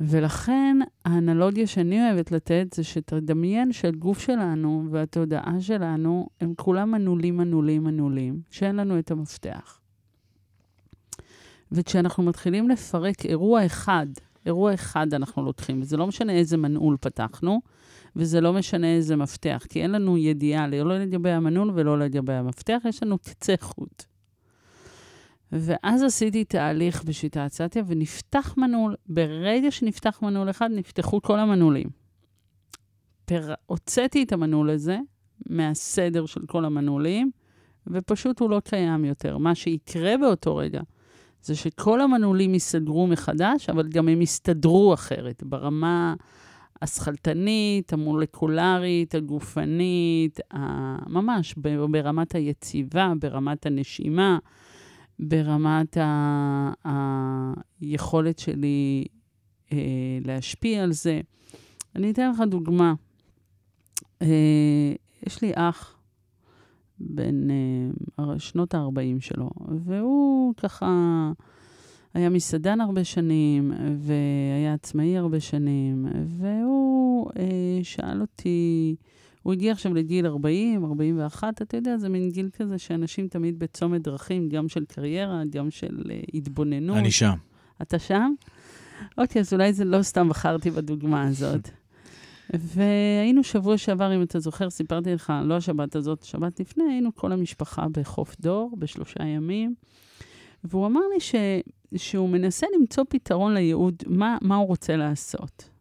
ולכן 0.08 0.78
האנלוגיה 1.06 1.68
שאני 1.68 2.06
אוהבת 2.06 2.32
לתת 2.32 2.68
זה 2.76 2.84
שתדמיין 2.84 3.72
שהגוף 3.72 4.20
שלנו 4.20 4.88
והתודעה 4.92 5.56
שלנו 5.60 6.28
הם 6.42 6.54
כולם 6.58 6.92
מנעולים, 6.92 7.38
מנעולים, 7.38 7.84
מנעולים, 7.84 8.42
שאין 8.50 8.76
לנו 8.76 9.00
את 9.00 9.12
המפתח. 9.12 9.80
וכשאנחנו 11.72 12.24
מתחילים 12.24 12.70
לפרק 12.70 13.26
אירוע 13.26 13.66
אחד, 13.66 14.08
אירוע 14.46 14.74
אחד 14.74 15.14
אנחנו 15.14 15.44
לוקחים, 15.44 15.82
וזה 15.82 15.98
לא 15.98 16.08
משנה 16.08 16.34
איזה 16.34 16.58
מנעול 16.58 16.98
פתחנו, 17.02 17.62
וזה 18.16 18.42
לא 18.42 18.54
משנה 18.54 18.96
איזה 18.96 19.16
מפתח, 19.16 19.66
כי 19.70 19.82
אין 19.82 19.92
לנו 19.92 20.18
ידיעה 20.18 20.68
לא 20.68 21.00
לגבי 21.00 21.32
המנעול 21.32 21.72
ולא 21.74 22.00
לגבי 22.00 22.34
המפתח, 22.34 22.78
יש 22.86 23.04
לנו 23.04 23.18
קצה 23.18 23.54
חוט. 23.60 24.13
ואז 25.56 26.04
עשיתי 26.04 26.44
תהליך 26.44 27.04
בשיטת 27.04 27.48
סטיה, 27.52 27.84
ונפתח 27.88 28.54
מנעול. 28.58 28.96
ברגע 29.06 29.72
שנפתח 29.72 30.20
מנעול 30.22 30.50
אחד, 30.50 30.70
נפתחו 30.72 31.22
כל 31.22 31.40
המנעולים. 31.40 31.88
פר... 33.26 33.54
הוצאתי 33.66 34.24
את 34.24 34.34
המנעול 34.34 34.70
הזה 34.70 34.98
מהסדר 35.50 36.26
של 36.26 36.42
כל 36.46 36.66
המנעולים, 36.66 37.32
ופשוט 37.88 38.40
הוא 38.40 38.50
לא 38.50 38.60
קיים 38.60 39.06
יותר. 39.06 39.38
מה 39.38 39.56
שיקרה 39.56 40.18
באותו 40.18 40.56
רגע 40.56 40.82
זה 41.44 41.56
שכל 41.56 42.02
המנעולים 42.02 42.56
יסדרו 42.56 43.08
מחדש, 43.08 43.70
אבל 43.70 43.88
גם 43.88 44.08
הם 44.08 44.22
יסתדרו 44.22 44.94
אחרת, 44.94 45.44
ברמה 45.44 46.14
השכלתנית, 46.82 47.94
המולקולרית, 47.94 49.16
הגופנית, 49.16 50.40
ממש 51.08 51.56
ברמת 51.58 52.36
היציבה, 52.36 53.14
ברמת 53.20 53.66
הנשימה. 53.66 54.38
ברמת 55.28 55.98
ה... 55.98 56.74
היכולת 57.82 58.40
שלי 58.40 59.06
אה, 59.72 59.78
להשפיע 60.26 60.84
על 60.84 60.92
זה. 60.92 61.22
אני 61.96 62.12
אתן 62.12 62.32
לך 62.32 62.42
דוגמה. 62.50 62.94
אה, 64.22 64.94
יש 65.28 65.42
לי 65.42 65.52
אח 65.56 65.98
בן 67.00 67.48
אה, 68.20 68.40
שנות 68.40 68.76
ה-40 68.76 69.20
שלו, 69.20 69.50
והוא 69.86 70.54
ככה 70.58 71.32
היה 72.14 72.30
מסעדן 72.30 72.82
הרבה 72.82 73.04
שנים, 73.04 73.72
והיה 73.98 74.74
עצמאי 74.74 75.18
הרבה 75.18 75.40
שנים, 75.40 76.06
והוא 76.28 77.30
אה, 77.40 77.80
שאל 77.84 78.22
אותי, 78.22 78.96
הוא 79.44 79.54
הגיע 79.54 79.72
עכשיו 79.72 79.94
לגיל 79.94 80.26
40, 80.26 80.86
41, 80.86 81.62
אתה 81.62 81.78
יודע, 81.78 81.98
זה 81.98 82.10
מין 82.10 82.32
גיל 82.32 82.50
כזה 82.58 82.78
שאנשים 82.78 83.28
תמיד 83.28 83.60
בצומת 83.60 84.02
דרכים, 84.02 84.50
גם 84.50 84.70
של 84.70 84.86
קריירה, 84.86 85.42
גם 85.50 85.72
של 85.72 86.04
uh, 86.04 86.30
התבוננות. 86.34 86.98
אני 86.98 87.12
שם. 87.12 87.36
אתה 87.82 88.00
שם? 88.00 88.34
אוקיי, 89.18 89.40
אז 89.40 89.54
אולי 89.54 89.74
זה 89.74 89.86
לא 89.86 90.04
סתם 90.04 90.30
בחרתי 90.30 90.72
בדוגמה 90.72 91.28
הזאת. 91.28 91.70
והיינו 92.54 93.44
שבוע 93.44 93.78
שעבר, 93.78 94.16
אם 94.16 94.22
אתה 94.22 94.40
זוכר, 94.40 94.70
סיפרתי 94.70 95.14
לך, 95.14 95.34
לא 95.44 95.58
השבת 95.58 95.96
הזאת, 95.96 96.24
שבת 96.24 96.60
לפני, 96.60 96.84
היינו 96.90 97.16
כל 97.16 97.32
המשפחה 97.32 97.86
בחוף 97.92 98.36
דור, 98.40 98.76
בשלושה 98.78 99.24
ימים. 99.24 99.76
והוא 100.64 100.88
אמר 100.88 101.02
לי 101.14 101.20
ש... 101.20 101.36
שהוא 101.96 102.30
מנסה 102.30 102.68
למצוא 102.80 103.04
פתרון 103.10 103.54
לייעוד, 103.54 104.04
מה, 104.08 104.38
מה 104.42 104.56
הוא 104.56 104.68
רוצה 104.68 104.96
לעשות. 104.96 105.73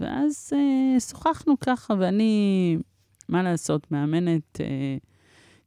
ואז 0.00 0.50
אה, 0.56 1.00
שוחחנו 1.00 1.60
ככה, 1.60 1.94
ואני, 1.98 2.76
מה 3.28 3.42
לעשות, 3.42 3.90
מאמנת 3.92 4.60
אה, 4.60 4.96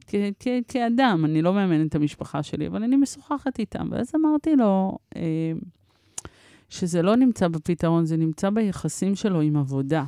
כ- 0.08 0.34
כ- 0.40 0.64
כאדם, 0.68 1.22
אני 1.26 1.42
לא 1.42 1.54
מאמנת 1.54 1.90
את 1.90 1.96
המשפחה 1.96 2.44
שלי, 2.44 2.68
אבל 2.68 2.84
אני 2.84 2.96
משוחחת 2.96 3.60
איתם. 3.60 3.88
ואז 3.92 4.12
אמרתי 4.16 4.56
לו 4.56 4.98
אה, 5.16 5.52
שזה 6.70 7.02
לא 7.02 7.16
נמצא 7.16 7.48
בפתרון, 7.48 8.06
זה 8.06 8.18
נמצא 8.18 8.50
ביחסים 8.50 9.16
שלו 9.16 9.42
עם 9.42 9.58
עבודה. 9.58 10.04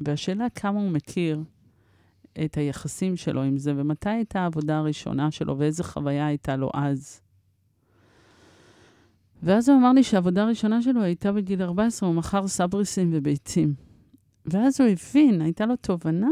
והשאלה 0.00 0.46
כמה 0.54 0.80
הוא 0.80 0.90
מכיר 0.90 1.42
את 2.44 2.56
היחסים 2.56 3.16
שלו 3.16 3.42
עם 3.42 3.58
זה, 3.58 3.72
ומתי 3.76 4.10
הייתה 4.10 4.40
העבודה 4.40 4.78
הראשונה 4.78 5.30
שלו, 5.30 5.58
ואיזה 5.58 5.84
חוויה 5.84 6.26
הייתה 6.26 6.56
לו 6.56 6.70
אז. 6.74 7.20
ואז 9.44 9.68
הוא 9.68 9.78
אמר 9.78 9.92
לי 9.92 10.02
שהעבודה 10.02 10.42
הראשונה 10.42 10.82
שלו 10.82 11.02
הייתה 11.02 11.32
בגיל 11.32 11.62
14, 11.62 12.08
הוא 12.08 12.16
מכר 12.16 12.46
סבריסים 12.46 13.10
וביצים. 13.12 13.74
ואז 14.46 14.80
הוא 14.80 14.88
הבין, 14.88 15.40
הייתה 15.40 15.66
לו 15.66 15.76
תובנה, 15.76 16.30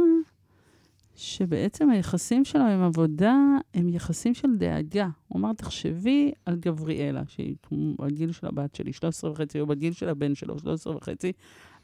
שבעצם 1.15 1.91
היחסים 1.91 2.45
שלו 2.45 2.65
עם 2.65 2.83
עבודה 2.83 3.37
הם 3.75 3.89
יחסים 3.89 4.35
של 4.35 4.57
דאגה. 4.57 5.09
הוא 5.29 5.39
אמר, 5.41 5.53
תחשבי 5.53 6.33
על 6.47 6.57
גבריאלה, 6.57 7.23
שהיא 7.27 7.57
בגיל 7.99 8.33
של 8.33 8.47
הבת 8.47 8.75
שלי, 8.75 8.93
13 8.93 9.31
וחצי, 9.31 9.61
או 9.61 9.67
בגיל 9.67 9.93
של 9.93 10.09
הבן 10.09 10.35
שלו, 10.35 10.59
13 10.59 10.97
וחצי, 10.97 11.33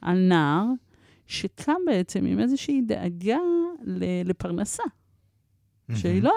על 0.01 0.19
נער 0.19 0.65
שקם 1.27 1.81
בעצם 1.87 2.27
עם 2.27 2.41
איזושהי 2.41 2.83
דאגה 2.83 3.39
לפרנסה. 4.25 4.83
שהיא 5.95 6.23
לא 6.23 6.33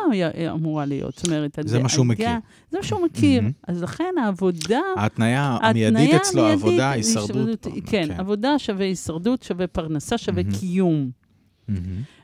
אמורה 0.51 0.85
להיות. 0.85 1.15
זאת 1.15 1.27
אומרת, 1.27 1.59
זה 1.65 1.79
מה 1.79 1.89
שהוא 1.89 2.05
מכיר. 2.05 2.29
זה 2.71 2.77
מה 2.77 2.83
שהוא 2.83 3.01
מכיר. 3.01 3.43
אז 3.67 3.83
לכן 3.83 4.13
העבודה... 4.23 4.79
ההתניה 4.97 5.57
המיידית 5.61 6.13
אצלו, 6.13 6.45
עבודה, 6.45 6.91
הישרדות. 6.91 7.67
כן, 7.85 8.07
כן, 8.07 8.11
עבודה 8.17 8.59
שווה 8.59 8.85
הישרדות, 8.85 9.43
שווה 9.43 9.67
פרנסה, 9.67 10.17
שווה 10.17 10.43
קיום. 10.59 11.11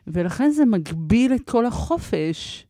ולכן 0.08 0.50
זה 0.50 0.66
מגביל 0.66 1.34
את 1.34 1.50
כל 1.50 1.66
החופש. 1.66 2.68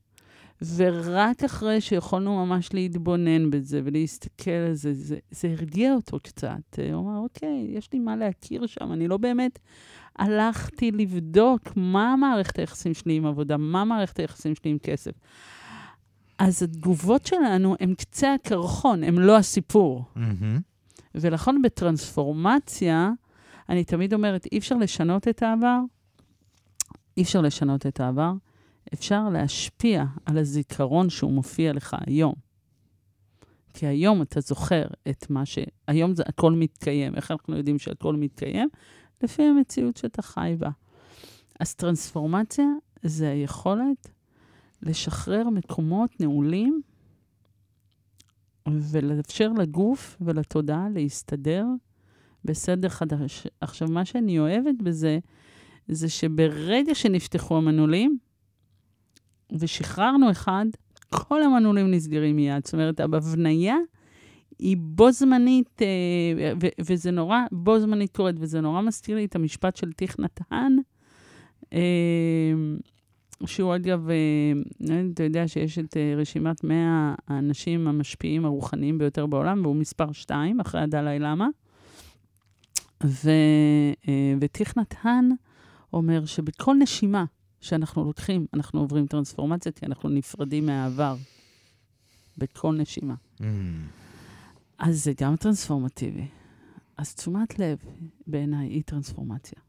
ורק 0.75 1.43
אחרי 1.43 1.81
שיכולנו 1.81 2.45
ממש 2.45 2.73
להתבונן 2.73 3.49
בזה 3.49 3.81
ולהסתכל 3.83 4.51
על 4.51 4.73
זה, 4.73 4.93
זה, 4.93 5.17
זה 5.31 5.47
הרגיע 5.47 5.93
אותו 5.93 6.19
קצת. 6.23 6.79
הוא 6.93 7.01
אמר, 7.01 7.17
אוקיי, 7.17 7.67
יש 7.69 7.89
לי 7.93 7.99
מה 7.99 8.15
להכיר 8.15 8.67
שם, 8.67 8.91
אני 8.93 9.07
לא 9.07 9.17
באמת 9.17 9.59
הלכתי 10.17 10.91
לבדוק 10.91 11.61
מה 11.75 12.15
מערכת 12.15 12.59
היחסים 12.59 12.93
שלי 12.93 13.15
עם 13.15 13.25
עבודה, 13.25 13.57
מה 13.57 13.85
מערכת 13.85 14.19
היחסים 14.19 14.55
שלי 14.55 14.71
עם 14.71 14.77
כסף. 14.77 15.11
אז 16.39 16.63
התגובות 16.63 17.25
שלנו 17.25 17.75
הן 17.79 17.93
קצה 17.93 18.33
הקרחון, 18.33 19.03
הן 19.03 19.15
לא 19.15 19.37
הסיפור. 19.37 20.03
Mm-hmm. 20.15 20.61
ולכן 21.15 21.61
בטרנספורמציה, 21.61 23.11
אני 23.69 23.83
תמיד 23.83 24.13
אומרת, 24.13 24.47
אי 24.51 24.57
אפשר 24.57 24.75
לשנות 24.75 25.27
את 25.27 25.43
העבר, 25.43 25.79
אי 27.17 27.21
אפשר 27.21 27.41
לשנות 27.41 27.85
את 27.85 27.99
העבר, 27.99 28.33
אפשר 28.93 29.29
להשפיע 29.29 30.03
על 30.25 30.37
הזיכרון 30.37 31.09
שהוא 31.09 31.31
מופיע 31.31 31.73
לך 31.73 31.95
היום. 32.07 32.33
כי 33.73 33.87
היום 33.87 34.21
אתה 34.21 34.39
זוכר 34.41 34.83
את 35.09 35.29
מה 35.29 35.45
ש... 35.45 35.59
היום 35.87 36.15
זה 36.15 36.23
הכל 36.27 36.51
מתקיים. 36.51 37.15
איך 37.15 37.31
אנחנו 37.31 37.57
יודעים 37.57 37.79
שהכל 37.79 38.15
מתקיים? 38.15 38.69
לפי 39.23 39.43
המציאות 39.43 39.97
שאתה 39.97 40.21
חי 40.21 40.55
בה. 40.59 40.69
אז 41.59 41.75
טרנספורמציה 41.75 42.65
זה 43.03 43.29
היכולת 43.29 44.11
לשחרר 44.81 45.49
מקומות 45.49 46.19
נעולים 46.19 46.81
ולאפשר 48.67 49.49
לגוף 49.49 50.17
ולתודעה 50.21 50.89
להסתדר 50.89 51.65
בסדר 52.45 52.89
חדש. 52.89 53.47
עכשיו, 53.61 53.87
מה 53.91 54.05
שאני 54.05 54.39
אוהבת 54.39 54.81
בזה, 54.83 55.19
זה 55.87 56.09
שברגע 56.09 56.95
שנפתחו 56.95 57.57
המנעולים 57.57 58.17
ושחררנו 59.51 60.31
אחד, 60.31 60.65
כל 61.09 61.43
המנעולים 61.43 61.91
נסגרים 61.91 62.35
מיד. 62.35 62.65
זאת 62.65 62.73
אומרת, 62.73 62.99
הבבניה 62.99 63.75
היא 64.59 64.77
בו 64.79 65.11
זמנית, 65.11 65.81
אה, 65.81 66.53
ו- 66.61 66.81
וזה 66.81 67.11
נורא, 67.11 67.39
בו 67.51 67.79
זמנית 67.79 68.15
קורית, 68.15 68.35
וזה 68.39 68.61
נורא 68.61 68.81
מזכיר 68.81 69.15
לי 69.15 69.25
את 69.25 69.35
המשפט 69.35 69.75
של 69.75 69.91
תיך 69.91 70.19
נתן, 70.19 70.73
אה, 71.73 71.79
שהוא 73.45 73.75
אגב, 73.75 74.09
אה, 74.09 74.15
אתה 75.13 75.23
יודע 75.23 75.47
שיש 75.47 75.79
את 75.79 75.97
רשימת 76.17 76.63
100 76.63 77.15
האנשים 77.27 77.87
המשפיעים 77.87 78.45
הרוחניים 78.45 78.97
ביותר 78.97 79.25
בעולם, 79.25 79.61
והוא 79.63 79.75
מספר 79.75 80.11
2, 80.11 80.59
אחרי 80.59 80.81
הדלאי 80.81 81.19
למה. 81.19 81.47
ותיך 84.39 84.77
נתן 84.77 85.29
אומר 85.93 86.25
שבכל 86.25 86.75
נשימה 86.79 87.25
שאנחנו 87.61 88.05
לוקחים, 88.05 88.45
אנחנו 88.53 88.79
עוברים 88.79 89.07
טרנספורמציה, 89.07 89.71
כי 89.71 89.85
אנחנו 89.85 90.09
נפרדים 90.09 90.65
מהעבר. 90.65 91.15
בכל 92.37 92.73
נשימה. 92.73 93.13
Mm. 93.39 93.43
אז 94.79 95.03
זה 95.03 95.13
גם 95.17 95.35
טרנספורמטיבי. 95.35 96.27
אז 96.97 97.15
תשומת 97.15 97.59
לב, 97.59 97.77
בעיניי, 98.27 98.67
היא 98.67 98.83
טרנספורמציה. 98.85 99.59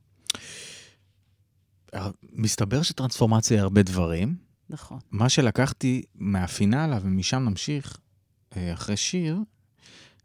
מסתבר 2.33 2.83
שטרנספורמציה 2.83 3.57
היא 3.57 3.63
הרבה 3.63 3.83
דברים. 3.83 4.37
נכון. 4.71 4.99
מה 5.11 5.29
שלקחתי 5.29 6.03
מהפינאלה, 6.15 6.99
ומשם 7.03 7.39
נמשיך 7.39 7.99
אה, 8.57 8.73
אחרי 8.73 8.97
שיר, 8.97 9.39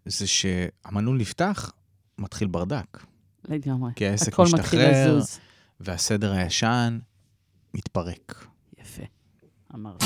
זה 0.05 0.27
שהמנעול 0.27 1.17
נפתח, 1.17 1.71
מתחיל 2.17 2.47
ברדק. 2.47 3.05
לגמרי. 3.43 3.91
כי 3.95 4.07
העסק 4.07 4.39
משתחרר, 4.39 5.19
והסדר 5.79 6.31
הישן 6.31 6.99
מתפרק. 7.73 8.45
יפה, 8.79 9.03
אמרת. 9.75 10.03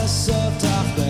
So 0.00 0.06
soft 0.06 0.64
off 0.64 1.09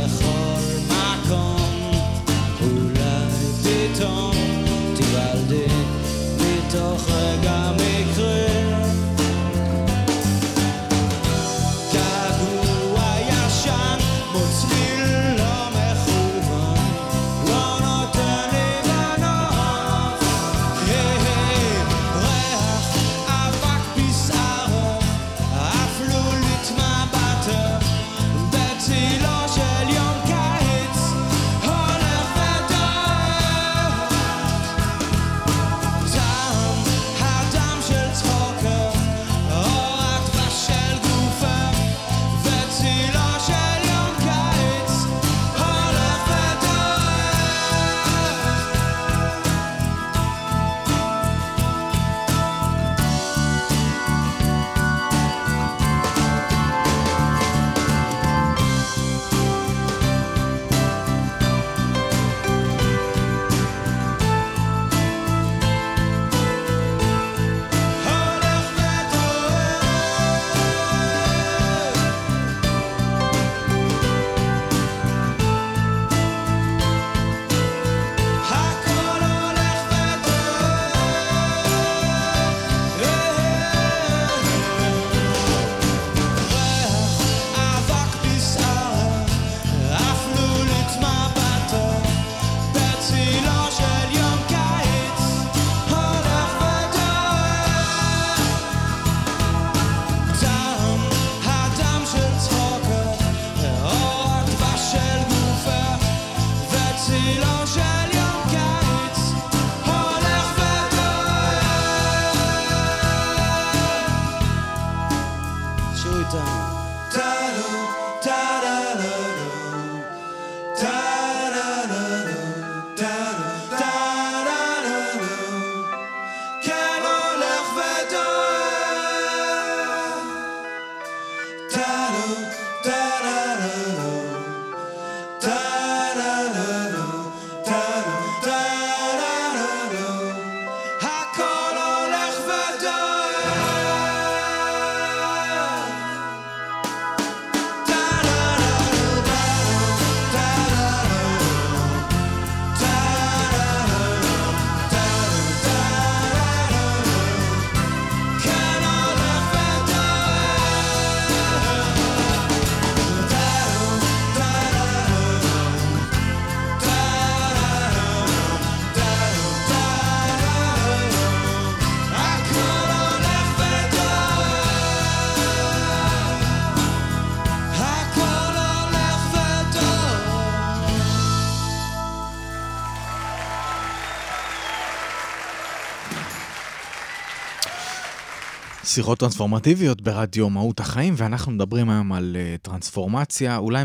שיחות 188.95 189.19
טרנספורמטיביות 189.19 190.01
ברדיו 190.01 190.51
מהות 190.51 190.81
החיים, 190.81 191.15
ואנחנו 191.17 191.53
מדברים 191.53 191.91
היום 191.91 192.13
על 192.13 192.37
uh, 192.37 192.59
טרנספורמציה, 192.63 193.57
אולי 193.57 193.83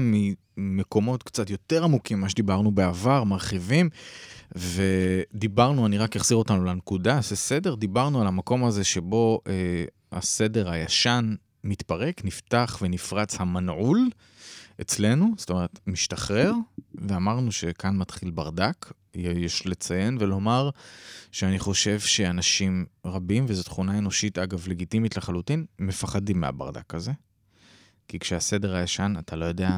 ממקומות 0.57 1.23
קצת 1.23 1.49
יותר 1.49 1.83
עמוקים 1.83 2.17
ממה 2.17 2.29
שדיברנו 2.29 2.71
בעבר, 2.71 3.23
מרחיבים, 3.23 3.89
ודיברנו, 4.55 5.85
אני 5.85 5.97
רק 5.97 6.15
אחזיר 6.15 6.37
אותנו 6.37 6.63
לנקודה, 6.63 7.19
זה 7.21 7.35
סדר, 7.35 7.75
דיברנו 7.75 8.21
על 8.21 8.27
המקום 8.27 8.65
הזה 8.65 8.83
שבו 8.83 9.41
uh, 9.45 9.49
הסדר 10.11 10.69
הישן 10.69 11.35
מתפרק, 11.63 12.25
נפתח 12.25 12.77
ונפרץ 12.81 13.35
המנעול 13.39 14.09
אצלנו, 14.81 15.33
זאת 15.37 15.49
אומרת, 15.49 15.79
משתחרר, 15.87 16.53
ואמרנו 16.95 17.51
שכאן 17.51 17.97
מתחיל 17.97 18.31
ברדק. 18.31 18.91
יש 19.13 19.67
לציין 19.67 20.17
ולומר 20.19 20.69
שאני 21.31 21.59
חושב 21.59 21.99
שאנשים 21.99 22.85
רבים, 23.05 23.45
וזו 23.47 23.63
תכונה 23.63 23.97
אנושית, 23.97 24.37
אגב, 24.37 24.67
לגיטימית 24.67 25.17
לחלוטין, 25.17 25.65
מפחדים 25.79 26.39
מהברדק 26.39 26.95
הזה. 26.95 27.11
כי 28.07 28.19
כשהסדר 28.19 28.75
הישן, 28.75 29.13
אתה 29.19 29.35
לא 29.35 29.45
יודע, 29.45 29.77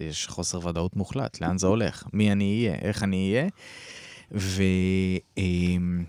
יש 0.00 0.26
חוסר 0.26 0.66
ודאות 0.66 0.96
מוחלט, 0.96 1.40
לאן 1.40 1.58
זה 1.58 1.66
הולך, 1.66 2.04
מי 2.12 2.32
אני 2.32 2.66
אהיה, 2.66 2.78
איך 2.82 3.02
אני 3.02 3.34
אהיה. 3.34 3.48
ו... 4.32 4.62
אמ, 5.38 6.04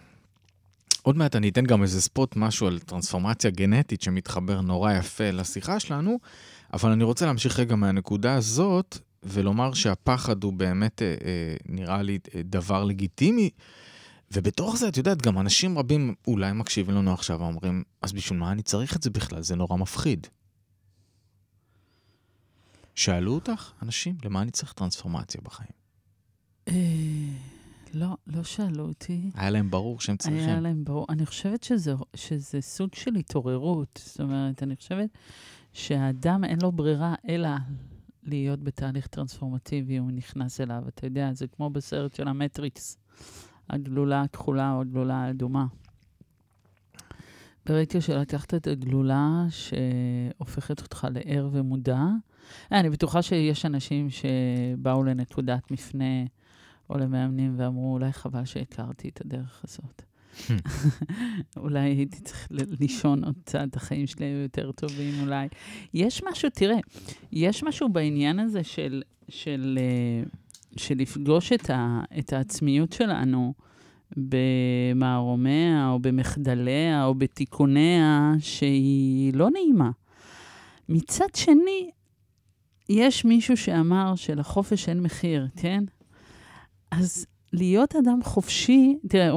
מעט 1.16 1.36
אני 1.36 1.50
אתן 1.50 1.66
גם 1.66 1.84
איזה 1.84 2.02
ספוט, 2.02 2.36
משהו 2.36 2.68
על 2.68 2.80
טרנספורמציה 2.80 3.52
גנטית 3.52 4.02
שמתחבר 4.02 4.62
נורא 4.62 4.94
יפה 4.94 5.32
לשיחה 5.32 5.80
שלנו, 5.80 6.20
אבל 6.74 6.92
אני 6.92 7.04
רוצה 7.04 7.26
להמשיך 7.26 7.60
רגע 7.60 7.76
מהנקודה 7.76 8.36
הזאת 8.36 8.98
ולומר 9.24 9.74
שהפחד 9.74 10.44
הוא 10.44 10.54
באמת, 10.54 11.02
אה, 11.02 11.08
אה, 11.08 11.56
נראה 11.66 12.02
לי, 12.02 12.20
אה, 12.36 12.42
דבר 12.44 12.84
לגיטימי. 12.84 13.50
ובתוך 14.32 14.78
זה, 14.78 14.88
את 14.88 14.98
יודעת, 14.98 15.22
גם 15.22 15.40
אנשים 15.40 15.78
רבים 15.78 16.16
אולי 16.28 16.54
מקשיבים 16.54 16.96
לנו 16.96 17.14
עכשיו 17.14 17.40
ואומרים, 17.40 17.84
אז 18.02 18.14
בשביל 18.14 18.40
מה 18.40 18.52
אני 18.52 18.62
צריך 18.62 18.96
את 18.96 19.04
זה 19.04 19.10
בכלל? 19.10 19.42
זה 19.42 19.56
נורא 19.56 19.78
מפחיד. 19.78 20.28
שאלו 22.96 23.34
אותך, 23.34 23.72
אנשים, 23.82 24.18
למה 24.26 24.42
אני 24.42 24.52
צריך 24.52 24.74
טרנספורמציה 24.74 25.42
בחיים? 25.44 25.80
לא, 27.94 28.18
לא 28.28 28.44
שאלו 28.44 28.88
אותי. 28.88 29.32
היה 29.34 29.50
להם 29.50 29.72
ברור 29.72 30.00
שהם 30.00 30.18
צריכים. 30.18 30.40
היה 30.40 30.60
להם 30.60 30.84
ברור. 30.84 31.06
אני 31.10 31.26
חושבת 31.26 31.64
שזה, 31.64 31.94
שזה 32.16 32.62
סוג 32.62 32.90
של 32.96 33.16
התעוררות. 33.16 34.02
זאת 34.06 34.22
אומרת, 34.22 34.64
אני 34.64 34.76
חושבת 34.76 35.10
שהאדם 35.74 36.44
אין 36.44 36.60
לו 36.62 36.72
ברירה 36.72 37.16
אלא 37.30 37.50
להיות 38.24 38.64
בתהליך 38.64 39.08
טרנספורמטיבי, 39.08 39.98
הוא 39.98 40.12
נכנס 40.12 40.62
אליו. 40.62 40.84
אתה 40.88 41.08
יודע, 41.08 41.34
זה 41.34 41.48
כמו 41.48 41.70
בסרט 41.70 42.16
של 42.16 42.28
המטריקס, 42.28 42.98
הגלולה 43.70 44.22
הכחולה 44.22 44.74
או 44.74 44.82
הגלולה 44.82 45.16
האדומה. 45.16 45.66
ברגע 47.66 48.02
שלקחת 48.02 48.54
את 48.54 48.68
הגלולה 48.68 49.46
שהופכת 49.50 50.82
אותך 50.82 51.08
לער 51.12 51.50
ומודע, 51.52 52.04
אני 52.72 52.90
בטוחה 52.90 53.22
שיש 53.22 53.66
אנשים 53.66 54.08
שבאו 54.10 55.04
לנקודת 55.04 55.72
מפנה 55.72 56.26
או 56.90 56.98
למאמנים 56.98 57.54
ואמרו, 57.58 57.94
אולי 57.94 58.14
חבל 58.14 58.46
שהכרתי 58.46 59.10
את 59.10 59.22
הדרך 59.22 59.62
הזאת. 59.64 60.09
אולי 61.58 61.80
הייתי 61.80 62.20
צריך 62.20 62.48
לישון 62.80 63.24
עוד 63.24 63.36
קצת, 63.46 63.76
החיים 63.76 64.08
שלי 64.08 64.26
היו 64.26 64.38
יותר 64.38 64.72
טובים 64.72 65.14
אולי. 65.22 65.48
יש 65.94 66.24
משהו, 66.32 66.50
תראה, 66.50 66.78
יש 67.32 67.64
משהו 67.64 67.90
בעניין 67.90 68.40
הזה 68.40 68.64
של, 68.64 69.02
של, 69.30 69.80
אה, 69.82 70.30
של 70.78 70.96
לפגוש 70.98 71.52
את, 71.52 71.70
ה, 71.70 72.02
את 72.20 72.34
העצמיות 72.34 72.94
שלנו 72.94 73.54
במערומיה 74.18 75.90
או 75.90 76.00
במחדליה 76.00 77.06
או 77.06 77.16
בתיקוניה, 77.16 78.32
שהיא 78.40 79.34
לא 79.34 79.50
נעימה. 79.50 79.92
מצד 80.90 81.36
שני, 81.36 81.90
יש 82.90 83.26
מישהו 83.26 83.58
שאמר 83.58 84.16
שלחופש 84.16 84.90
אין 84.90 85.02
מחיר, 85.02 85.48
כן? 85.56 85.84
אז 86.92 87.26
להיות 87.54 87.96
אדם 87.96 88.20
חופשי, 88.24 88.98
תראה, 89.10 89.32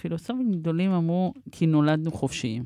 פילוסופים 0.00 0.52
גדולים 0.52 0.90
אמרו 0.90 1.34
כי 1.52 1.66
נולדנו 1.66 2.12
חופשיים. 2.12 2.64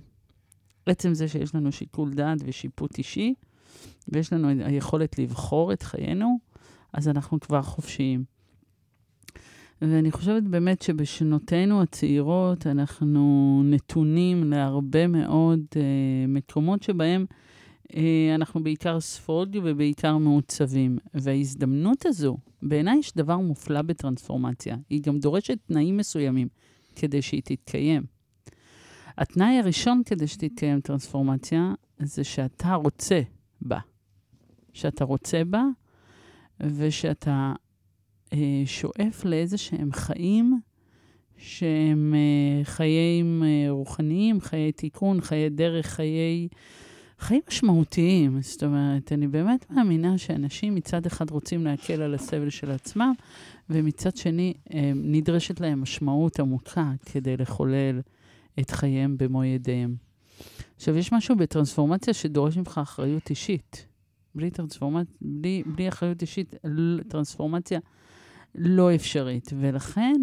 עצם 0.86 1.14
זה 1.14 1.28
שיש 1.28 1.54
לנו 1.54 1.72
שיקול 1.72 2.10
דעת 2.10 2.38
ושיפוט 2.44 2.98
אישי, 2.98 3.34
ויש 4.08 4.32
לנו 4.32 4.48
היכולת 4.48 5.18
לבחור 5.18 5.72
את 5.72 5.82
חיינו, 5.82 6.38
אז 6.92 7.08
אנחנו 7.08 7.40
כבר 7.40 7.62
חופשיים. 7.62 8.24
ואני 9.82 10.10
חושבת 10.10 10.42
באמת 10.42 10.82
שבשנותינו 10.82 11.82
הצעירות 11.82 12.66
אנחנו 12.66 13.62
נתונים 13.64 14.50
להרבה 14.50 15.06
מאוד 15.06 15.60
uh, 15.72 15.76
מקומות 16.28 16.82
שבהם 16.82 17.26
uh, 17.88 17.96
אנחנו 18.34 18.62
בעיקר 18.62 19.00
ספוג 19.00 19.48
ובעיקר 19.62 20.16
מעוצבים. 20.16 20.98
וההזדמנות 21.14 22.06
הזו, 22.06 22.36
בעיניי 22.62 22.98
יש 22.98 23.12
דבר 23.16 23.38
מופלא 23.38 23.82
בטרנספורמציה. 23.82 24.76
היא 24.90 25.02
גם 25.02 25.18
דורשת 25.18 25.58
תנאים 25.66 25.96
מסוימים. 25.96 26.48
כדי 26.98 27.22
שהיא 27.22 27.42
תתקיים. 27.44 28.02
התנאי 29.18 29.58
הראשון 29.58 30.02
כדי 30.06 30.26
שתתקיים 30.26 30.80
טרנספורמציה 30.80 31.72
זה 31.98 32.24
שאתה 32.24 32.74
רוצה 32.74 33.20
בה. 33.60 33.78
שאתה 34.72 35.04
רוצה 35.04 35.44
בה 35.44 35.64
ושאתה 36.60 37.52
אה, 38.32 38.62
שואף 38.66 39.24
לאיזה 39.24 39.58
שהם 39.58 39.92
חיים 39.92 40.60
שהם 41.38 42.14
אה, 42.14 42.64
חיים 42.64 43.42
אה, 43.46 43.70
רוחניים, 43.70 44.40
חיי 44.40 44.72
תיקון, 44.72 45.20
חיי 45.20 45.48
דרך, 45.48 45.86
חיי... 45.86 46.48
חיים 47.18 47.40
משמעותיים. 47.48 48.42
זאת 48.42 48.62
אומרת, 48.62 49.12
אני 49.12 49.28
באמת 49.28 49.70
מאמינה 49.70 50.18
שאנשים 50.18 50.74
מצד 50.74 51.06
אחד 51.06 51.30
רוצים 51.30 51.64
להקל 51.64 52.02
על 52.02 52.14
הסבל 52.14 52.50
של 52.50 52.70
עצמם, 52.70 53.12
ומצד 53.70 54.16
שני 54.16 54.54
אה, 54.74 54.92
נדרשת 54.94 55.60
להם 55.60 55.82
משמעות 55.82 56.40
עמוקה 56.40 56.92
כדי 57.12 57.36
לחולל 57.36 58.00
את 58.60 58.70
חייהם 58.70 59.18
במו 59.18 59.44
ידיהם. 59.44 59.96
עכשיו, 60.76 60.96
יש 60.96 61.12
משהו 61.12 61.36
בטרנספורמציה 61.36 62.14
שדורש 62.14 62.56
ממך 62.56 62.80
אחריות 62.82 63.30
אישית. 63.30 63.86
בלי, 64.34 64.50
טרנספורמציה, 64.50 65.14
בלי, 65.20 65.62
בלי 65.66 65.88
אחריות 65.88 66.22
אישית, 66.22 66.54
טרנספורמציה 67.08 67.80
לא 68.54 68.94
אפשרית. 68.94 69.52
ולכן 69.60 70.22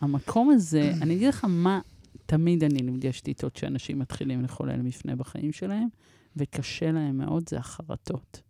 המקום 0.00 0.50
הזה, 0.50 0.92
אני 1.02 1.14
אגיד 1.14 1.28
לך 1.28 1.44
מה 1.48 1.80
תמיד 2.26 2.64
אני 2.64 2.82
נפגשת 2.82 3.28
איתו 3.28 3.48
כשאנשים 3.54 3.98
מתחילים 3.98 4.42
לחולל 4.42 4.82
מפנה 4.82 5.16
בחיים 5.16 5.52
שלהם, 5.52 5.88
וקשה 6.36 6.92
להם 6.92 7.18
מאוד, 7.18 7.48
זה 7.48 7.58
החרטות. 7.58 8.42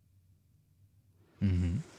Mm-hmm. 1.43 1.96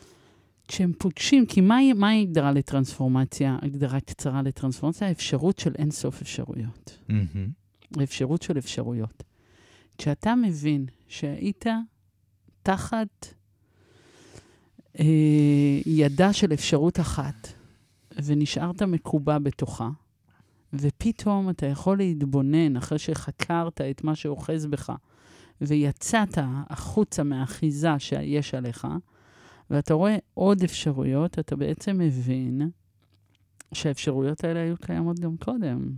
כשהם 0.67 0.91
פוגשים, 0.97 1.45
כי 1.45 1.61
מהי 1.61 1.93
מה 1.93 2.09
ההגדרה 2.09 2.51
לטרנספורמציה, 2.51 3.57
הגדרה 3.61 3.99
קצרה 3.99 4.41
לטרנספורמציה? 4.41 5.07
האפשרות 5.07 5.59
של 5.59 5.73
אינסוף 5.77 6.21
אפשרויות. 6.21 6.97
Mm-hmm. 7.09 7.99
האפשרות 7.99 8.41
של 8.41 8.57
אפשרויות. 8.57 9.23
כשאתה 9.97 10.35
מבין 10.35 10.85
שהיית 11.07 11.65
תחת 12.63 13.33
אה, 14.99 15.05
ידה 15.85 16.33
של 16.33 16.53
אפשרות 16.53 16.99
אחת, 16.99 17.47
ונשארת 18.23 18.81
מקובע 18.81 19.39
בתוכה, 19.39 19.89
ופתאום 20.73 21.49
אתה 21.49 21.65
יכול 21.65 21.97
להתבונן 21.97 22.77
אחרי 22.77 22.99
שחקרת 22.99 23.81
את 23.81 24.03
מה 24.03 24.15
שאוחז 24.15 24.65
בך, 24.65 24.91
ויצאת 25.61 26.37
החוצה 26.69 27.23
מהאחיזה 27.23 27.99
שיש 27.99 28.53
עליך, 28.53 28.87
ואתה 29.69 29.93
רואה 29.93 30.17
עוד 30.33 30.63
אפשרויות, 30.63 31.39
אתה 31.39 31.55
בעצם 31.55 31.97
מבין 31.97 32.69
שהאפשרויות 33.73 34.43
האלה 34.43 34.59
היו 34.59 34.77
קיימות 34.77 35.19
גם 35.19 35.37
קודם. 35.37 35.91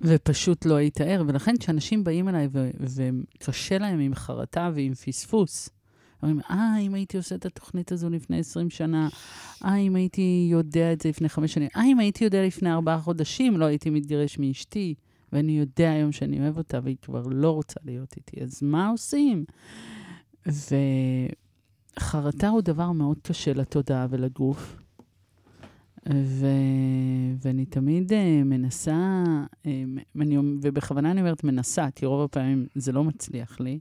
ופשוט 0.00 0.66
לא 0.66 0.74
היית 0.74 1.00
ער. 1.00 1.24
ולכן 1.26 1.56
כשאנשים 1.56 2.04
באים 2.04 2.28
אליי 2.28 2.48
ו- 2.52 2.70
וקשה 2.80 3.78
להם 3.78 4.00
עם 4.00 4.14
חרטה 4.14 4.70
ועם 4.74 4.94
פספוס, 4.94 5.70
אומרים, 6.22 6.40
אה, 6.50 6.78
אם 6.78 6.94
הייתי 6.94 7.16
עושה 7.16 7.34
את 7.34 7.46
התוכנית 7.46 7.92
הזו 7.92 8.10
לפני 8.10 8.38
20 8.38 8.70
שנה, 8.70 9.08
אה, 9.64 9.76
אם 9.76 9.96
הייתי 9.96 10.48
יודע 10.50 10.92
את 10.92 11.00
זה 11.00 11.08
לפני 11.08 11.28
חמש 11.28 11.54
שנים, 11.54 11.68
אה, 11.76 11.84
אם 11.84 11.98
הייתי 11.98 12.24
יודע 12.24 12.46
לפני 12.46 12.72
ארבעה 12.72 13.00
חודשים, 13.00 13.56
לא 13.56 13.64
הייתי 13.64 13.90
מתגרש 13.90 14.38
מאשתי, 14.38 14.94
ואני 15.32 15.58
יודע 15.58 15.90
היום 15.90 16.12
שאני 16.12 16.40
אוהב 16.40 16.58
אותה 16.58 16.80
והיא 16.82 16.96
כבר 17.02 17.22
לא 17.30 17.50
רוצה 17.50 17.80
להיות 17.84 18.16
איתי, 18.16 18.42
אז 18.42 18.62
מה 18.62 18.88
עושים? 18.88 19.44
ו... 20.48 20.74
חרטה 21.98 22.48
הוא 22.48 22.60
דבר 22.60 22.92
מאוד 22.92 23.18
קשה 23.22 23.52
לתודעה 23.52 24.06
ולגוף, 24.10 24.76
ו... 26.14 26.46
ואני 27.42 27.66
תמיד 27.66 28.12
uh, 28.12 28.14
מנסה, 28.44 29.24
uh, 29.50 29.66
אני, 30.20 30.38
ובכוונה 30.62 31.10
אני 31.10 31.20
אומרת 31.20 31.44
מנסה, 31.44 31.86
כי 31.94 32.06
רוב 32.06 32.24
הפעמים 32.24 32.66
זה 32.74 32.92
לא 32.92 33.04
מצליח 33.04 33.60
לי. 33.60 33.78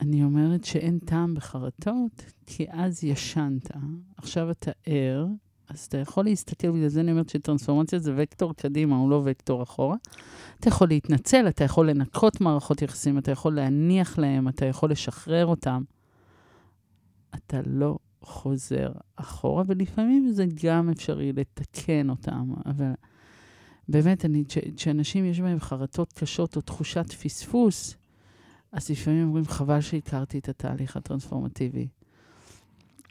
אני 0.00 0.24
אומרת 0.24 0.64
שאין 0.64 0.98
טעם 0.98 1.34
בחרטות, 1.34 2.24
כי 2.46 2.66
אז 2.70 3.04
ישנת, 3.04 3.70
עכשיו 4.16 4.50
אתה 4.50 4.70
ער, 4.86 5.26
אז 5.68 5.84
אתה 5.84 5.98
יכול 5.98 6.24
להסתכל, 6.24 6.70
בגלל 6.70 6.88
זה 6.88 7.00
אני 7.00 7.10
אומרת 7.10 7.28
שטרנספורמציה 7.28 7.98
זה 7.98 8.14
וקטור 8.16 8.54
קדימה, 8.54 8.96
הוא 8.96 9.10
לא 9.10 9.22
וקטור 9.24 9.62
אחורה. 9.62 9.96
אתה 10.60 10.68
יכול 10.68 10.88
להתנצל, 10.88 11.48
אתה 11.48 11.64
יכול 11.64 11.90
לנקות 11.90 12.40
מערכות 12.40 12.82
יחסים, 12.82 13.18
אתה 13.18 13.30
יכול 13.30 13.54
להניח 13.54 14.18
להם, 14.18 14.48
אתה 14.48 14.66
יכול 14.66 14.90
לשחרר 14.90 15.46
אותם. 15.46 15.82
אתה 17.34 17.60
לא 17.66 17.98
חוזר 18.22 18.92
אחורה, 19.16 19.64
ולפעמים 19.66 20.30
זה 20.30 20.46
גם 20.64 20.90
אפשרי 20.90 21.32
לתקן 21.32 22.10
אותם, 22.10 22.52
אבל 22.66 22.92
באמת, 23.88 24.24
אני, 24.24 24.44
כשאנשים 24.76 25.24
יש 25.24 25.40
בהם 25.40 25.60
חרטות 25.60 26.12
קשות 26.12 26.56
או 26.56 26.60
תחושת 26.60 27.12
פספוס, 27.12 27.96
אז 28.72 28.90
לפעמים 28.90 29.26
אומרים, 29.26 29.44
חבל 29.44 29.80
שהכרתי 29.80 30.38
את 30.38 30.48
התהליך 30.48 30.96
הטרנספורמטיבי. 30.96 31.88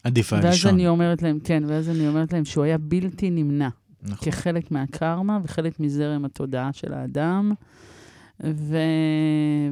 עדיף 0.03 0.33
ואז 0.33 0.45
הראשון. 0.45 0.73
אני 0.73 0.87
אומרת 0.87 1.21
להם, 1.21 1.39
כן, 1.43 1.63
ואז 1.67 1.89
אני 1.89 2.07
אומרת 2.07 2.33
להם 2.33 2.45
שהוא 2.45 2.63
היה 2.63 2.77
בלתי 2.77 3.29
נמנע, 3.29 3.69
נכון. 4.03 4.31
כחלק 4.31 4.71
מהקרמה 4.71 5.39
וחלק 5.43 5.79
מזרם 5.79 6.25
התודעה 6.25 6.73
של 6.73 6.93
האדם. 6.93 7.53
ו... 8.43 8.77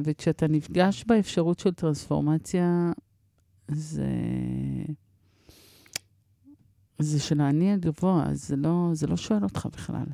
וכשאתה 0.04 0.46
נפגש 0.48 1.04
באפשרות 1.04 1.58
של 1.58 1.70
טרנספורמציה, 1.70 2.92
זה... 3.72 4.06
זה 6.98 7.20
של 7.20 7.40
האני 7.40 7.72
הגבוה, 7.72 8.26
זה 8.32 8.56
לא, 8.56 8.90
זה 8.92 9.06
לא 9.06 9.16
שואל 9.16 9.42
אותך 9.42 9.68
בכלל. 9.72 10.06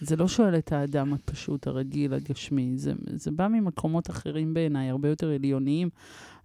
זה 0.00 0.16
לא 0.16 0.28
שואל 0.28 0.58
את 0.58 0.72
האדם 0.72 1.12
הפשוט, 1.12 1.66
הרגיל, 1.66 2.14
הגשמי. 2.14 2.72
זה, 2.76 2.92
זה 3.06 3.30
בא 3.30 3.48
ממקומות 3.48 4.10
אחרים 4.10 4.54
בעיניי, 4.54 4.90
הרבה 4.90 5.08
יותר 5.08 5.30
עליוניים, 5.30 5.90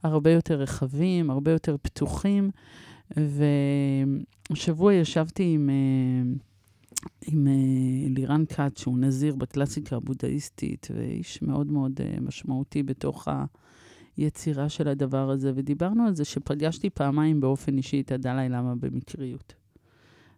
הרבה 0.04 0.32
יותר 0.32 0.60
רחבים, 0.60 1.30
הרבה 1.30 1.52
יותר 1.52 1.76
פתוחים. 1.82 2.52
והשבוע 4.50 4.94
ישבתי 4.94 5.54
עם, 5.54 5.70
אה, 5.70 6.34
עם 7.28 7.48
אה, 7.48 8.10
לירן 8.10 8.44
כץ, 8.46 8.80
שהוא 8.80 8.98
נזיר 9.00 9.36
בקלאסיקה 9.36 9.96
הבודהיסטית, 9.96 10.88
ואיש 10.96 11.42
מאוד 11.42 11.72
מאוד 11.72 12.02
אה, 12.02 12.20
משמעותי 12.22 12.84
בתוך 12.84 13.28
היצירה 14.18 14.70
של 14.70 14.88
הדבר 14.88 15.30
הזה, 15.30 15.52
ודיברנו 15.56 16.08
על 16.08 16.16
זה 16.16 16.26
שפגשתי 16.26 16.90
פעמיים 16.90 17.40
באופן 17.40 17.78
אישי 17.78 18.02
את 18.02 18.12
הדלאי 18.12 18.50
למה 18.50 18.76
במקריות. 18.76 19.54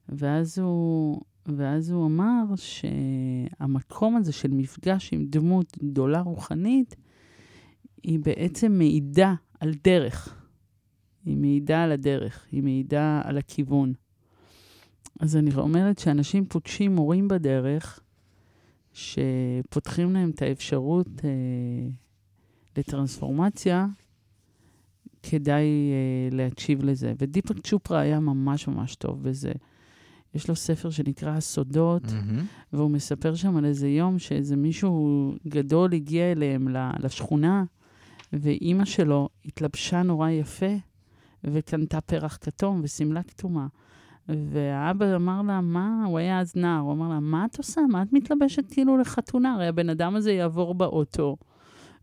ואז 0.09 0.59
הוא, 0.59 1.21
ואז 1.45 1.91
הוא 1.91 2.05
אמר 2.05 2.43
שהמקום 2.55 4.15
הזה 4.15 4.31
של 4.31 4.51
מפגש 4.51 5.13
עם 5.13 5.25
דמות 5.25 5.77
גדולה 5.83 6.21
רוחנית, 6.21 6.95
היא 8.03 8.19
בעצם 8.19 8.71
מעידה 8.71 9.33
על 9.59 9.73
דרך. 9.83 10.35
היא 11.25 11.37
מעידה 11.37 11.83
על 11.83 11.91
הדרך, 11.91 12.45
היא 12.51 12.63
מעידה 12.63 13.21
על 13.23 13.37
הכיוון. 13.37 13.93
אז 15.19 15.37
אני 15.37 15.55
אומרת 15.55 15.99
שאנשים 15.99 16.45
פוגשים 16.45 16.95
מורים 16.95 17.27
בדרך, 17.27 17.99
שפותחים 18.93 20.13
להם 20.13 20.29
את 20.29 20.41
האפשרות 20.41 21.07
אה, 21.23 21.89
לטרנספורמציה, 22.79 23.87
כדאי 25.23 25.63
אה, 25.63 26.37
להקשיב 26.37 26.83
לזה. 26.83 27.13
ודיפק 27.17 27.59
צ'ופרה 27.59 27.99
היה 27.99 28.19
ממש 28.19 28.67
ממש 28.67 28.95
טוב 28.95 29.23
בזה. 29.23 29.51
יש 30.35 30.49
לו 30.49 30.55
ספר 30.55 30.89
שנקרא 30.89 31.31
הסודות, 31.31 32.03
מהמם. 32.03 32.45
והוא 32.73 32.91
מספר 32.91 33.35
שם 33.35 33.57
על 33.57 33.65
איזה 33.65 33.87
יום 33.87 34.19
שאיזה 34.19 34.55
מישהו 34.55 35.33
גדול 35.47 35.93
הגיע 35.93 36.31
אליהם 36.31 36.67
לשכונה, 36.99 37.63
ואימא 38.33 38.85
שלו 38.85 39.29
התלבשה 39.45 40.03
נורא 40.03 40.29
יפה, 40.29 40.75
וקנתה 41.43 42.01
פרח 42.01 42.37
כתום 42.41 42.81
ושמלה 42.83 43.23
כתומה. 43.23 43.67
והאבא 44.29 45.15
אמר 45.15 45.41
לה, 45.41 45.61
מה? 45.61 46.05
הוא 46.05 46.17
היה 46.17 46.39
אז 46.39 46.55
נער, 46.55 46.79
הוא 46.79 46.93
אמר 46.93 47.09
לה, 47.09 47.19
מה 47.19 47.45
את 47.45 47.57
עושה? 47.57 47.81
מה 47.89 48.01
את 48.01 48.13
מתלבשת 48.13 48.63
כאילו 48.71 48.97
לחתונה? 48.97 49.53
הרי 49.53 49.67
הבן 49.67 49.89
אדם 49.89 50.15
הזה 50.15 50.31
יעבור 50.31 50.73
באוטו, 50.73 51.37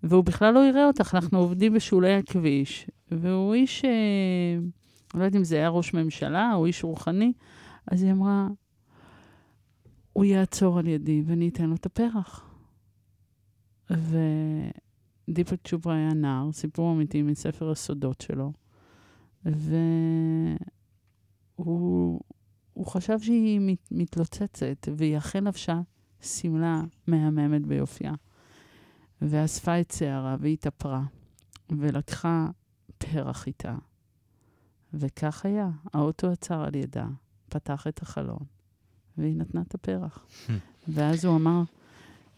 והוא 0.02 0.24
בכלל 0.24 0.54
לא 0.54 0.68
יראה 0.68 0.86
אותך, 0.86 1.14
אנחנו 1.14 1.38
עובדים 1.38 1.74
בשולי 1.74 2.14
הכביש. 2.14 2.90
והוא 3.10 3.54
איש, 3.54 3.84
אה, 3.84 3.90
לא 5.14 5.24
יודעת 5.24 5.36
אם 5.36 5.44
זה 5.44 5.56
היה 5.56 5.68
ראש 5.68 5.94
ממשלה 5.94 6.54
או 6.54 6.66
איש 6.66 6.84
רוחני, 6.84 7.32
אז 7.86 8.02
היא 8.02 8.12
אמרה, 8.12 8.48
הוא 10.12 10.24
יעצור 10.24 10.78
על 10.78 10.86
ידי 10.86 11.22
ואני 11.26 11.48
אתן 11.48 11.64
לו 11.64 11.74
את 11.74 11.86
הפרח. 11.86 12.50
ודיפק 15.28 15.68
צ'וברה 15.68 15.96
היה 15.96 16.14
נער, 16.14 16.52
סיפור 16.52 16.92
אמיתי 16.92 17.22
מספר 17.22 17.70
הסודות 17.70 18.20
שלו. 18.20 18.52
והוא 19.44 19.56
הוא 22.76 22.86
חשב 22.86 23.20
שהיא 23.20 23.60
מת, 23.60 23.88
מתלוצצת, 23.90 24.88
והיא 24.96 25.18
אכן 25.18 25.44
לבשה 25.44 25.80
שמלה 26.20 26.82
מהממת 27.06 27.66
ביופייה. 27.66 28.12
ואספה 29.22 29.80
את 29.80 29.90
שערה 29.90 30.36
והתאפרה, 30.40 31.02
ולקחה 31.70 32.46
פרח 32.98 33.46
איתה. 33.46 33.74
וכך 34.94 35.44
היה, 35.44 35.68
האוטו 35.92 36.30
עצר 36.30 36.60
על 36.60 36.74
ידה, 36.74 37.06
פתח 37.48 37.86
את 37.86 38.02
החלון, 38.02 38.44
והיא 39.18 39.36
נתנה 39.36 39.60
את 39.60 39.74
הפרח. 39.74 40.26
ואז 40.94 41.24
הוא 41.24 41.36
אמר 41.36 41.62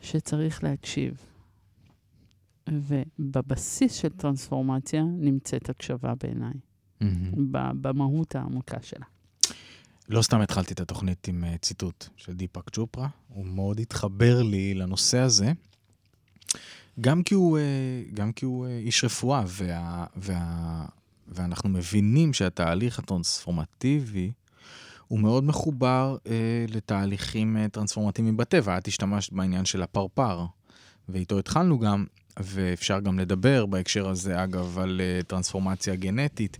שצריך 0.00 0.64
להקשיב. 0.64 1.22
ובבסיס 2.68 3.94
של 3.94 4.08
טרנספורמציה 4.08 5.02
נמצאת 5.02 5.70
הקשבה 5.70 6.14
בעיניי, 6.14 6.54
במהות 7.80 8.34
העמוקה 8.34 8.82
שלה. 8.82 9.06
לא 10.08 10.22
סתם 10.22 10.40
התחלתי 10.40 10.74
את 10.74 10.80
התוכנית 10.80 11.28
עם 11.28 11.44
אה, 11.44 11.58
ציטוט 11.58 12.08
של 12.16 12.34
דיפק 12.34 12.70
צ'ופרה, 12.70 13.08
הוא 13.28 13.46
מאוד 13.46 13.80
התחבר 13.80 14.42
לי 14.42 14.74
לנושא 14.74 15.18
הזה, 15.18 15.52
גם 17.00 17.22
כי 17.22 17.34
הוא, 17.34 17.58
אה, 17.58 17.62
גם 18.14 18.32
כי 18.32 18.44
הוא 18.44 18.66
אה, 18.66 18.78
איש 18.78 19.04
רפואה, 19.04 19.42
וה, 19.46 20.06
וה, 20.16 20.84
ואנחנו 21.28 21.68
מבינים 21.68 22.32
שהתהליך 22.32 22.98
הטרנספורמטיבי 22.98 24.32
הוא 25.08 25.20
מאוד 25.20 25.44
מחובר 25.44 26.16
אה, 26.26 26.64
לתהליכים 26.68 27.56
אה, 27.56 27.68
טרנספורמטיביים 27.68 28.36
בטבע. 28.36 28.78
את 28.78 28.86
השתמשת 28.86 29.32
בעניין 29.32 29.64
של 29.64 29.82
הפרפר, 29.82 30.44
ואיתו 31.08 31.38
התחלנו 31.38 31.78
גם, 31.78 32.04
ואפשר 32.40 33.00
גם 33.00 33.18
לדבר 33.18 33.66
בהקשר 33.66 34.08
הזה, 34.08 34.44
אגב, 34.44 34.78
על 34.78 35.00
טרנספורמציה 35.26 35.94
גנטית. 35.94 36.58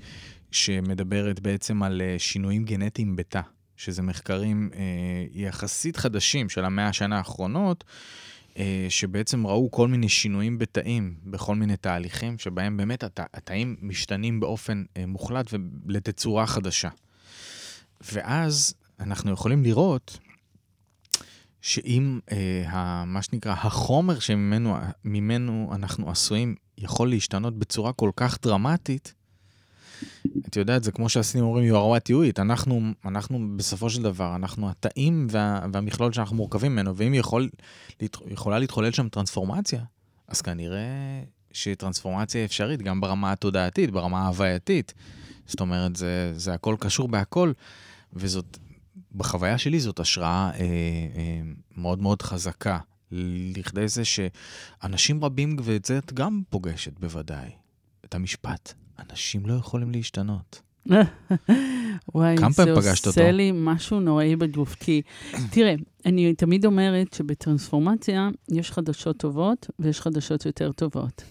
שמדברת 0.51 1.41
בעצם 1.41 1.83
על 1.83 2.03
שינויים 2.19 2.65
גנטיים 2.65 3.17
בתא, 3.17 3.41
שזה 3.77 4.03
מחקרים 4.03 4.71
אה, 4.75 4.81
יחסית 5.33 5.97
חדשים 5.97 6.49
של 6.49 6.65
המאה 6.65 6.89
השנה 6.89 7.19
האחרונות, 7.19 7.85
שבעצם 8.89 9.47
ראו 9.47 9.71
כל 9.71 9.89
מיני 9.89 10.09
שינויים 10.09 10.59
בתאים, 10.59 11.15
בכל 11.25 11.55
מיני 11.55 11.77
תהליכים, 11.77 12.39
שבהם 12.39 12.77
באמת 12.77 13.05
הת, 13.05 13.21
התאים 13.35 13.77
משתנים 13.81 14.41
באופן 14.41 14.85
אה, 14.97 15.07
מוחלט 15.07 15.47
ולתצורה 15.87 16.47
חדשה. 16.47 16.89
ואז 18.01 18.75
אנחנו 19.01 19.33
יכולים 19.33 19.63
לראות 19.63 20.19
שאם 21.61 22.21
אה, 22.33 23.05
מה 23.07 23.23
שנקרא 23.23 23.53
החומר 23.53 24.19
שממנו 24.19 24.77
ממנו 25.05 25.71
אנחנו 25.75 26.11
עשויים 26.11 26.55
יכול 26.79 27.11
להשתנות 27.11 27.59
בצורה 27.59 27.93
כל 27.93 28.11
כך 28.17 28.39
דרמטית, 28.43 29.15
את 30.47 30.57
יודעת, 30.57 30.85
זה 30.85 30.93
כמו 30.93 31.09
שהסינים 31.09 31.45
אומרים, 31.45 31.75
you 31.75 31.77
are 31.77 31.99
what 31.99 32.13
you 32.13 32.37
eat. 32.37 32.43
אנחנו, 32.43 32.81
אנחנו 33.05 33.57
בסופו 33.57 33.91
של 33.91 34.03
דבר, 34.03 34.37
אנחנו 34.37 34.71
התאים 34.71 35.27
וה, 35.31 35.67
והמכלול 35.73 36.13
שאנחנו 36.13 36.37
מורכבים 36.37 36.73
ממנו, 36.73 36.97
ואם 36.97 37.15
יכול, 37.15 37.49
יכולה 38.27 38.59
להתחולל 38.59 38.93
שם 38.93 39.09
טרנספורמציה, 39.09 39.83
אז 40.29 40.41
כנראה 40.41 41.23
שטרנספורמציה 41.53 42.45
אפשרית, 42.45 42.83
גם 42.83 43.01
ברמה 43.01 43.33
התודעתית, 43.33 43.91
ברמה 43.91 44.21
ההווייתית. 44.21 44.95
זאת 45.47 45.61
אומרת, 45.61 45.97
זה, 45.97 46.33
זה 46.37 46.55
הכל 46.55 46.77
קשור 46.81 47.09
בהכל, 47.09 47.53
וזאת, 48.13 48.59
בחוויה 49.15 49.59
שלי 49.59 49.81
זאת 49.81 50.01
השראה 50.01 50.51
אה, 50.55 50.61
אה, 50.61 51.41
מאוד 51.77 52.03
מאוד 52.03 52.23
חזקה, 52.23 52.79
לכדי 53.57 53.89
זה 53.89 54.03
שאנשים 54.05 55.25
רבים, 55.25 55.57
ואת 55.63 55.85
זה 55.85 55.99
את 55.99 56.13
גם 56.13 56.43
פוגשת 56.51 56.99
בוודאי, 57.01 57.51
את 58.05 58.15
המשפט, 58.15 58.75
אנשים 58.99 59.47
לא 59.47 59.55
יכולים 59.55 59.91
להשתנות. 59.91 60.63
וואי, 62.15 62.37
זה 62.51 62.73
עושה 62.73 63.11
אותו? 63.11 63.37
לי 63.37 63.53
משהו 63.55 64.01
נוראי 64.01 64.37
בגוף. 64.37 64.75
כי, 64.75 65.03
תראה, 65.51 65.75
אני 66.07 66.35
תמיד 66.35 66.67
אומרת 66.67 67.15
שבטרנספורמציה 67.15 68.29
יש 68.49 68.73
חדשות 68.73 69.17
טובות 69.17 69.71
ויש 69.79 70.01
חדשות 70.01 70.47
יותר 70.47 70.73
טובות. 70.73 71.23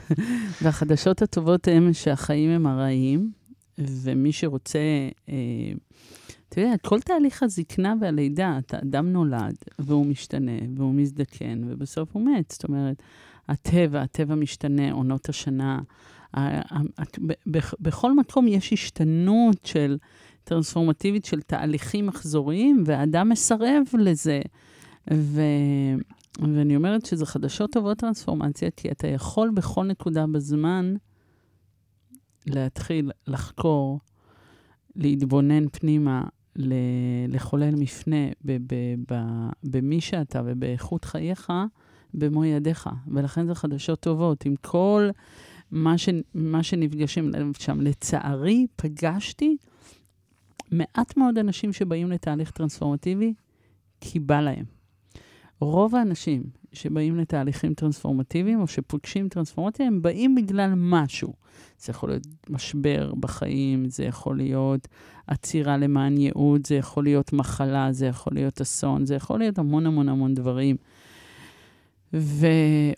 והחדשות 0.62 1.22
הטובות 1.22 1.68
הן 1.68 1.92
שהחיים 1.92 2.50
הם 2.50 2.66
הרעים, 2.66 3.30
ומי 3.78 4.32
שרוצה... 4.32 4.78
אה, 5.28 5.34
אתה 6.48 6.60
יודע, 6.60 6.74
כל 6.82 7.00
תהליך 7.00 7.42
הזקנה 7.42 7.94
והלידה, 8.00 8.58
אתה 8.58 8.78
אדם 8.78 9.12
נולד, 9.12 9.54
והוא 9.78 10.06
משתנה, 10.06 10.52
והוא 10.76 10.94
מזדקן, 10.94 11.60
ובסוף 11.66 12.08
הוא 12.12 12.22
מת. 12.22 12.50
זאת 12.50 12.64
אומרת, 12.64 13.02
הטבע, 13.48 14.02
הטבע 14.02 14.34
משתנה, 14.34 14.92
עונות 14.92 15.28
השנה. 15.28 15.80
בכל 17.80 18.14
מקום 18.14 18.48
יש 18.48 18.72
השתנות 18.72 19.56
של 19.64 19.96
טרנספורמטיבית 20.44 21.24
של 21.24 21.40
תהליכים 21.40 22.06
מחזוריים, 22.06 22.82
והאדם 22.86 23.28
מסרב 23.28 23.82
לזה. 23.98 24.40
ו... 25.12 25.40
ואני 26.38 26.76
אומרת 26.76 27.06
שזה 27.06 27.26
חדשות 27.26 27.72
טובות 27.72 27.98
טרנספורמציה, 27.98 28.70
כי 28.76 28.90
אתה 28.90 29.08
יכול 29.08 29.50
בכל 29.50 29.84
נקודה 29.84 30.26
בזמן 30.26 30.94
להתחיל 32.46 33.10
לחקור, 33.26 34.00
להתבונן 34.96 35.68
פנימה, 35.68 36.24
ל- 36.56 36.74
לחולל 37.28 37.74
מפנה 37.74 38.26
במי 39.64 40.00
שאתה 40.00 40.42
ובאיכות 40.44 41.04
חייך 41.04 41.52
במו 42.14 42.44
ידיך. 42.44 42.90
ולכן 43.08 43.46
זה 43.46 43.54
חדשות 43.54 44.00
טובות. 44.00 44.44
עם 44.44 44.54
כל 44.56 45.08
מה, 45.70 45.98
ש- 45.98 46.08
מה 46.34 46.62
שנפגשים 46.62 47.32
שם, 47.58 47.80
לצערי, 47.80 48.66
פגשתי 48.76 49.56
מעט 50.70 51.16
מאוד 51.16 51.38
אנשים 51.38 51.72
שבאים 51.72 52.10
לתהליך 52.10 52.50
טרנספורמטיבי, 52.50 53.34
כי 54.00 54.18
בא 54.20 54.40
להם. 54.40 54.64
רוב 55.60 55.94
האנשים 55.94 56.42
שבאים 56.72 57.16
לתהליכים 57.16 57.74
טרנספורמטיביים 57.74 58.60
או 58.60 58.66
שפוגשים 58.66 59.28
טרנספורמציה, 59.28 59.86
הם 59.86 60.02
באים 60.02 60.34
בגלל 60.34 60.72
משהו. 60.76 61.32
זה 61.78 61.90
יכול 61.90 62.08
להיות 62.08 62.26
משבר 62.50 63.14
בחיים, 63.14 63.88
זה 63.88 64.04
יכול 64.04 64.36
להיות 64.36 64.88
עצירה 65.26 65.76
למען 65.76 66.18
ייעוד, 66.18 66.66
זה 66.66 66.74
יכול 66.74 67.04
להיות 67.04 67.32
מחלה, 67.32 67.92
זה 67.92 68.06
יכול 68.06 68.32
להיות 68.34 68.60
אסון, 68.60 69.06
זה 69.06 69.14
יכול 69.14 69.38
להיות 69.38 69.58
המון 69.58 69.86
המון 69.86 70.08
המון 70.08 70.34
דברים. 70.34 70.76
ו... 72.12 72.46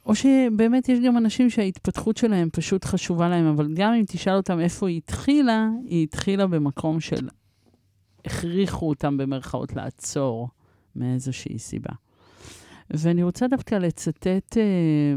או 0.07 0.15
שבאמת 0.15 0.89
יש 0.89 0.99
גם 1.07 1.17
אנשים 1.17 1.51
שההתפתחות 1.51 2.17
שלהם 2.17 2.49
פשוט 2.53 2.85
חשובה 2.85 3.29
להם, 3.29 3.47
אבל 3.47 3.75
גם 3.75 3.93
אם 3.93 4.05
תשאל 4.07 4.35
אותם 4.35 4.61
איפה 4.61 4.89
היא 4.89 4.97
התחילה, 4.97 5.69
היא 5.85 6.03
התחילה 6.03 6.47
במקום 6.47 7.01
של 7.01 7.29
הכריחו 8.25 8.89
אותם 8.89 9.17
במרכאות 9.17 9.77
לעצור 9.77 10.49
מאיזושהי 10.97 11.59
סיבה. 11.59 11.93
ואני 12.91 13.23
רוצה 13.23 13.49
דווקא 13.49 13.75
לצטט 13.75 14.57
אה, 14.57 15.15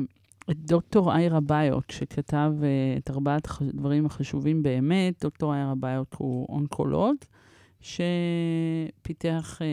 את 0.52 0.58
דוקטור 0.58 1.16
איירה 1.16 1.40
ביוק, 1.40 1.92
שכתב 1.92 2.54
אה, 2.64 2.98
את 2.98 3.10
ארבעת 3.10 3.48
הדברים 3.62 4.06
החשובים 4.06 4.64
באמת. 4.64 5.24
דוקטור 5.24 5.54
איירה 5.54 5.76
ביוק 5.76 6.16
הוא 6.18 6.48
אונקולוג, 6.50 7.16
שפיתח 7.82 9.62
אה, 9.62 9.68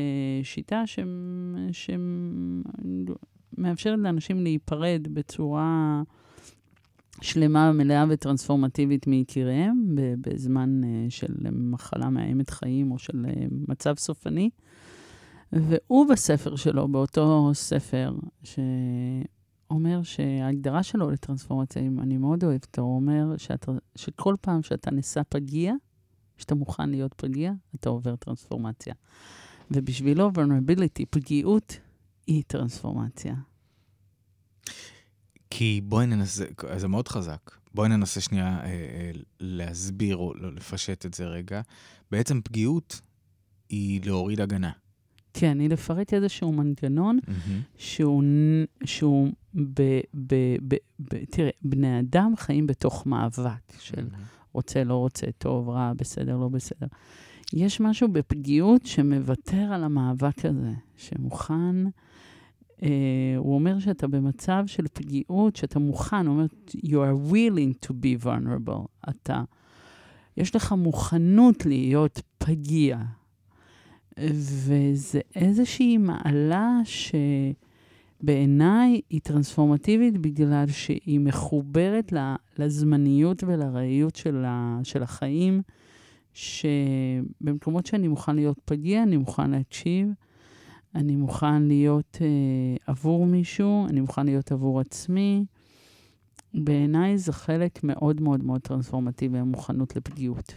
שיטה 0.45 0.83
שמאפשרת 3.57 3.99
לאנשים 3.99 4.41
להיפרד 4.41 5.09
בצורה 5.13 6.03
שלמה, 7.21 7.73
מלאה 7.73 8.05
וטרנספורמטיבית 8.09 9.07
מיקיריהם, 9.07 9.95
בזמן 10.21 10.81
של 11.09 11.35
מחלה 11.51 12.11
מאיימת 12.11 12.51
חיים 12.51 12.91
או 12.91 12.99
של 12.99 13.27
מצב 13.69 13.95
סופני. 13.99 14.51
והוא 15.53 16.09
בספר 16.09 16.57
שלו, 16.57 16.89
באותו 16.89 17.51
ספר, 17.55 18.17
שאומר 18.43 20.03
שההגדרה 20.03 20.83
שלו 20.83 21.11
לטרנספורמציה, 21.11 21.83
אני 21.83 22.17
מאוד 22.17 22.45
אוהבת, 22.45 22.79
הוא 22.79 22.97
אומר 22.97 23.37
שאתה, 23.37 23.73
שכל 23.97 24.35
פעם 24.41 24.63
שאתה 24.63 24.91
נשא 24.91 25.21
פגיע, 25.29 25.75
שאתה 26.37 26.55
מוכן 26.55 26.91
להיות 26.91 27.15
פגיע, 27.17 27.53
אתה 27.75 27.89
עובר 27.89 28.17
טרנספורמציה. 28.17 28.95
ובשבילו 29.71 30.31
vulnerability, 30.35 31.05
פגיעות, 31.11 31.79
היא 32.29 32.43
טרנספורמציה. 32.47 33.35
כי 35.51 35.81
בואי 35.85 36.07
ננסה, 36.07 36.45
זה 36.77 36.89
מאוד 36.89 37.09
חזק. 37.09 37.51
בואי 37.75 37.89
ננסה 37.89 38.21
שנייה 38.21 38.61
אה, 38.61 38.65
אה, 38.65 39.11
להסביר 39.41 40.17
או 40.17 40.35
לא, 40.35 40.53
לפשט 40.53 41.07
את 41.07 41.15
זה 41.15 41.27
רגע. 41.27 41.61
בעצם 42.11 42.41
פגיעות 42.45 43.01
היא 43.69 44.01
להוריד 44.05 44.41
הגנה. 44.41 44.71
כן, 45.35 45.61
היא 45.61 45.71
לפרט 45.71 46.15
איזשהו 46.15 46.53
מנגנון 46.53 47.19
mm-hmm. 47.19 47.51
שהוא, 47.79 48.23
שהוא 48.85 49.29
ב, 49.55 49.83
ב, 50.15 50.35
ב, 50.69 50.75
ב, 51.01 51.25
תראה, 51.25 51.51
בני 51.63 52.01
אדם 52.01 52.33
חיים 52.37 52.67
בתוך 52.67 53.07
מאבק 53.07 53.73
של 53.79 54.07
mm-hmm. 54.11 54.53
רוצה, 54.53 54.85
לא 54.85 54.95
רוצה, 54.95 55.27
טוב, 55.39 55.69
רע, 55.69 55.93
בסדר, 55.97 56.37
לא 56.37 56.49
בסדר. 56.49 56.87
יש 57.55 57.81
משהו 57.81 58.09
בפגיעות 58.09 58.87
שמוותר 58.87 59.73
על 59.73 59.85
המאבק 59.85 60.45
הזה, 60.45 60.73
שמוכן, 60.97 61.77
הוא 63.37 63.55
אומר 63.55 63.79
שאתה 63.79 64.09
במצב 64.09 64.65
של 64.67 64.85
פגיעות, 64.93 65.57
שאתה 65.57 65.79
מוכן, 65.79 66.27
הוא 66.27 66.35
אומר, 66.35 66.47
you 66.77 66.97
are 66.97 67.33
willing 67.33 67.87
to 67.87 67.91
be 67.91 68.25
vulnerable. 68.25 68.87
אתה, 69.09 69.43
יש 70.37 70.57
לך 70.57 70.73
מוכנות 70.73 71.67
להיות 71.67 72.23
פגיע, 72.39 72.99
וזה 74.19 75.21
איזושהי 75.37 75.99
מעלה 75.99 76.81
שבעיניי 78.23 79.01
היא 79.11 79.21
טרנספורמטיבית 79.21 80.19
בגלל 80.19 80.67
שהיא 80.67 81.21
מחוברת 81.21 82.13
לזמניות 82.59 83.45
ולראיות 83.47 84.17
של, 84.17 84.45
ה, 84.47 84.81
של 84.85 85.03
החיים, 85.03 85.63
שבמקומות 86.33 87.87
שאני 87.87 88.09
מוכן 88.09 88.37
להיות 88.37 88.61
פגיע, 88.65 89.03
אני 89.03 89.17
מוכן 89.17 89.51
להקשיב, 89.51 90.09
אני 90.99 91.17
מוכן 91.17 91.63
להיות 91.63 92.19
אה, 92.21 92.77
עבור 92.87 93.27
מישהו, 93.27 93.87
אני 93.89 94.01
מוכן 94.01 94.27
להיות 94.27 94.53
עבור 94.53 94.81
עצמי. 94.81 95.45
בעיניי 96.55 97.19
זה 97.19 97.33
חלק 97.33 97.85
מאוד 97.85 98.21
מאוד 98.21 98.45
מאוד 98.45 98.61
טרנספורמטיבי, 98.61 99.39
המוכנות 99.39 99.97
לפגיעות. 99.97 100.55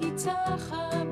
מתחת 0.00 1.06
ל... 1.06 1.09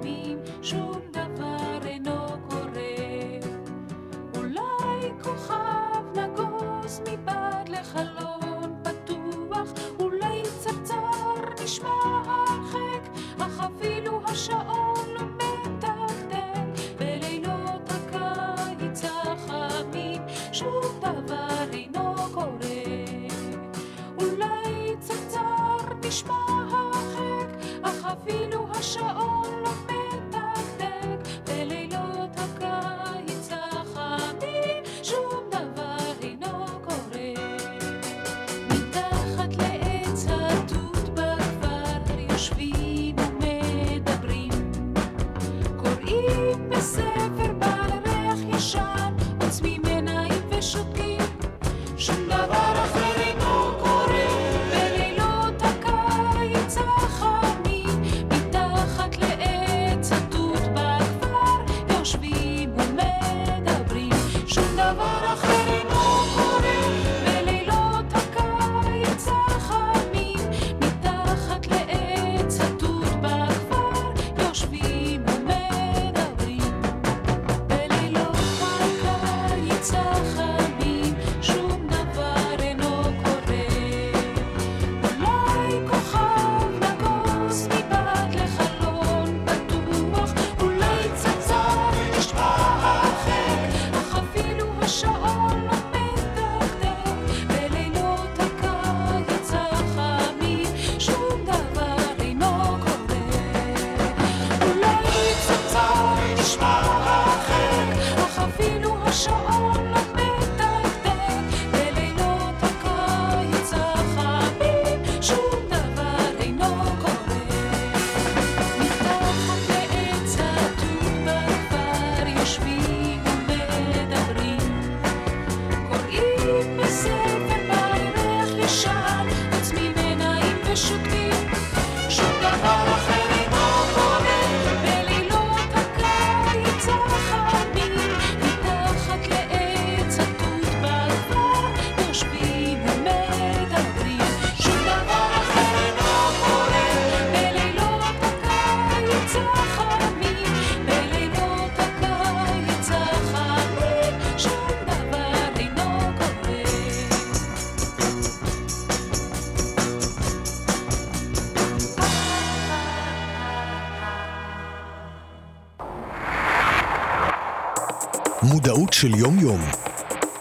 של 169.00 169.14
יום-יום. 169.14 169.60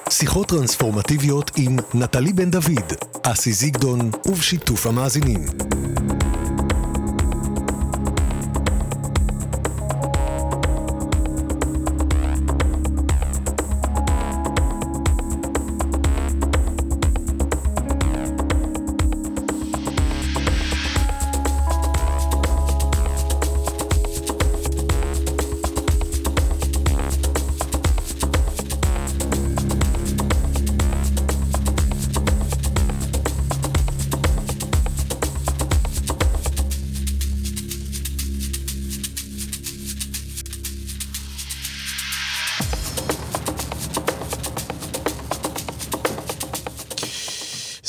שיחות 0.10 0.48
טרנספורמטיביות 0.48 1.52
עם 1.56 1.78
נטלי 1.94 2.34
בן 2.34 2.52
דוד, 2.52 2.94
אסי 3.24 3.54
זיגדון 3.54 4.12
ובשיתוף 4.26 4.88
המאזינים. 4.88 5.46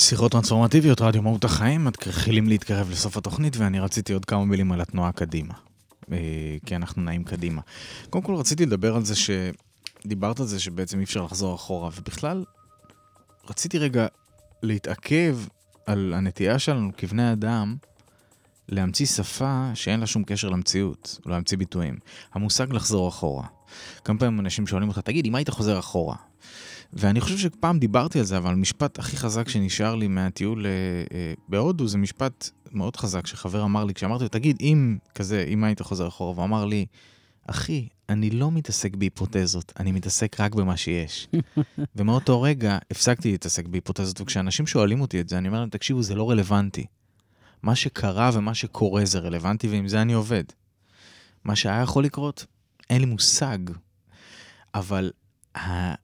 שיחות 0.09 0.33
טרנספורמטיביות, 0.33 1.01
רדיו 1.01 1.23
מהות 1.23 1.45
החיים, 1.45 1.85
מתחילים 1.85 2.49
להתקרב 2.49 2.91
לסוף 2.91 3.17
התוכנית 3.17 3.57
ואני 3.57 3.81
רציתי 3.81 4.13
עוד 4.13 4.25
כמה 4.25 4.45
מילים 4.45 4.73
על 4.73 4.81
התנועה 4.81 5.13
קדימה. 5.13 5.55
אה, 6.13 6.17
כי 6.67 6.77
אנחנו 6.77 7.03
נעים 7.03 7.25
קדימה. 7.25 7.63
קודם 8.11 8.25
כל 8.25 8.35
רציתי 8.35 8.67
לדבר 8.67 8.97
על 8.97 9.05
זה 9.05 9.15
שדיברת 9.17 10.41
על 10.41 10.47
זה 10.47 10.61
שבעצם 10.61 10.99
אי 10.99 11.05
אפשר 11.05 11.25
לחזור 11.25 11.55
אחורה, 11.55 11.91
ובכלל 11.97 12.45
רציתי 13.51 13.79
רגע 13.79 14.07
להתעכב 14.63 15.39
על 15.87 16.15
הנטייה 16.17 16.59
שלנו 16.59 16.91
כבני 16.97 17.33
אדם 17.33 17.77
להמציא 18.69 19.07
שפה 19.07 19.71
שאין 19.75 20.01
לה 20.01 20.07
שום 20.07 20.25
קשר 20.25 20.49
למציאות, 20.49 21.19
או 21.27 21.31
להמציא 21.31 21.59
ביטויים. 21.59 21.99
המושג 22.35 22.73
לחזור 22.73 23.09
אחורה. 23.09 23.47
כמה 24.05 24.19
פעמים 24.19 24.41
אנשים 24.41 24.67
שואלים 24.67 24.89
אותך, 24.89 24.99
תגיד, 24.99 25.27
אם 25.27 25.35
היית 25.35 25.51
חוזר 25.51 25.79
אחורה? 25.79 26.17
ואני 26.93 27.21
חושב 27.21 27.39
שפעם 27.39 27.79
דיברתי 27.79 28.19
על 28.19 28.25
זה, 28.25 28.37
אבל 28.37 28.53
המשפט 28.53 28.99
הכי 28.99 29.17
חזק 29.17 29.49
שנשאר 29.49 29.95
לי 29.95 30.09
מהטיול 30.09 30.67
אה, 30.67 30.71
אה, 31.13 31.35
בהודו 31.49 31.89
זה 31.89 31.99
משפט 31.99 32.51
מאוד 32.73 32.97
חזק 32.97 33.27
שחבר 33.27 33.65
אמר 33.65 33.85
לי, 33.85 33.95
כשאמרתי 33.95 34.25
לו, 34.25 34.29
תגיד, 34.29 34.57
אם 34.61 34.99
כזה, 35.15 35.45
אם 35.49 35.65
היית 35.65 35.83
חוזר 35.83 36.09
אחורה, 36.09 36.33
והוא 36.33 36.45
אמר 36.45 36.65
לי, 36.65 36.87
אחי, 37.47 37.89
אני 38.09 38.31
לא 38.31 38.51
מתעסק 38.51 38.97
בהיפותזות, 38.97 39.73
אני 39.81 39.93
מתעסק 39.93 40.41
רק 40.41 40.55
במה 40.55 40.77
שיש. 40.77 41.29
ומאותו 41.97 42.43
רגע 42.43 42.79
הפסקתי 42.91 43.31
להתעסק 43.31 43.67
בהיפותזות, 43.67 44.21
וכשאנשים 44.21 44.67
שואלים 44.67 45.01
אותי 45.01 45.21
את 45.21 45.29
זה, 45.29 45.39
אני 45.39 45.49
אומר 45.49 45.61
להם, 45.61 45.69
תקשיבו, 45.69 46.03
זה 46.03 46.15
לא 46.15 46.31
רלוונטי. 46.31 46.87
מה 47.63 47.75
שקרה 47.75 48.31
ומה 48.33 48.55
שקורה 48.55 49.05
זה 49.05 49.19
רלוונטי, 49.19 49.69
ועם 49.69 49.89
זה 49.89 50.03
אני 50.03 50.13
עובד. 50.13 50.45
מה 51.45 51.57
שהיה 51.57 51.83
יכול 51.83 52.05
לקרות, 52.05 52.47
אין 52.91 53.01
לי 53.01 53.07
מושג. 53.07 53.59
אבל 54.75 55.11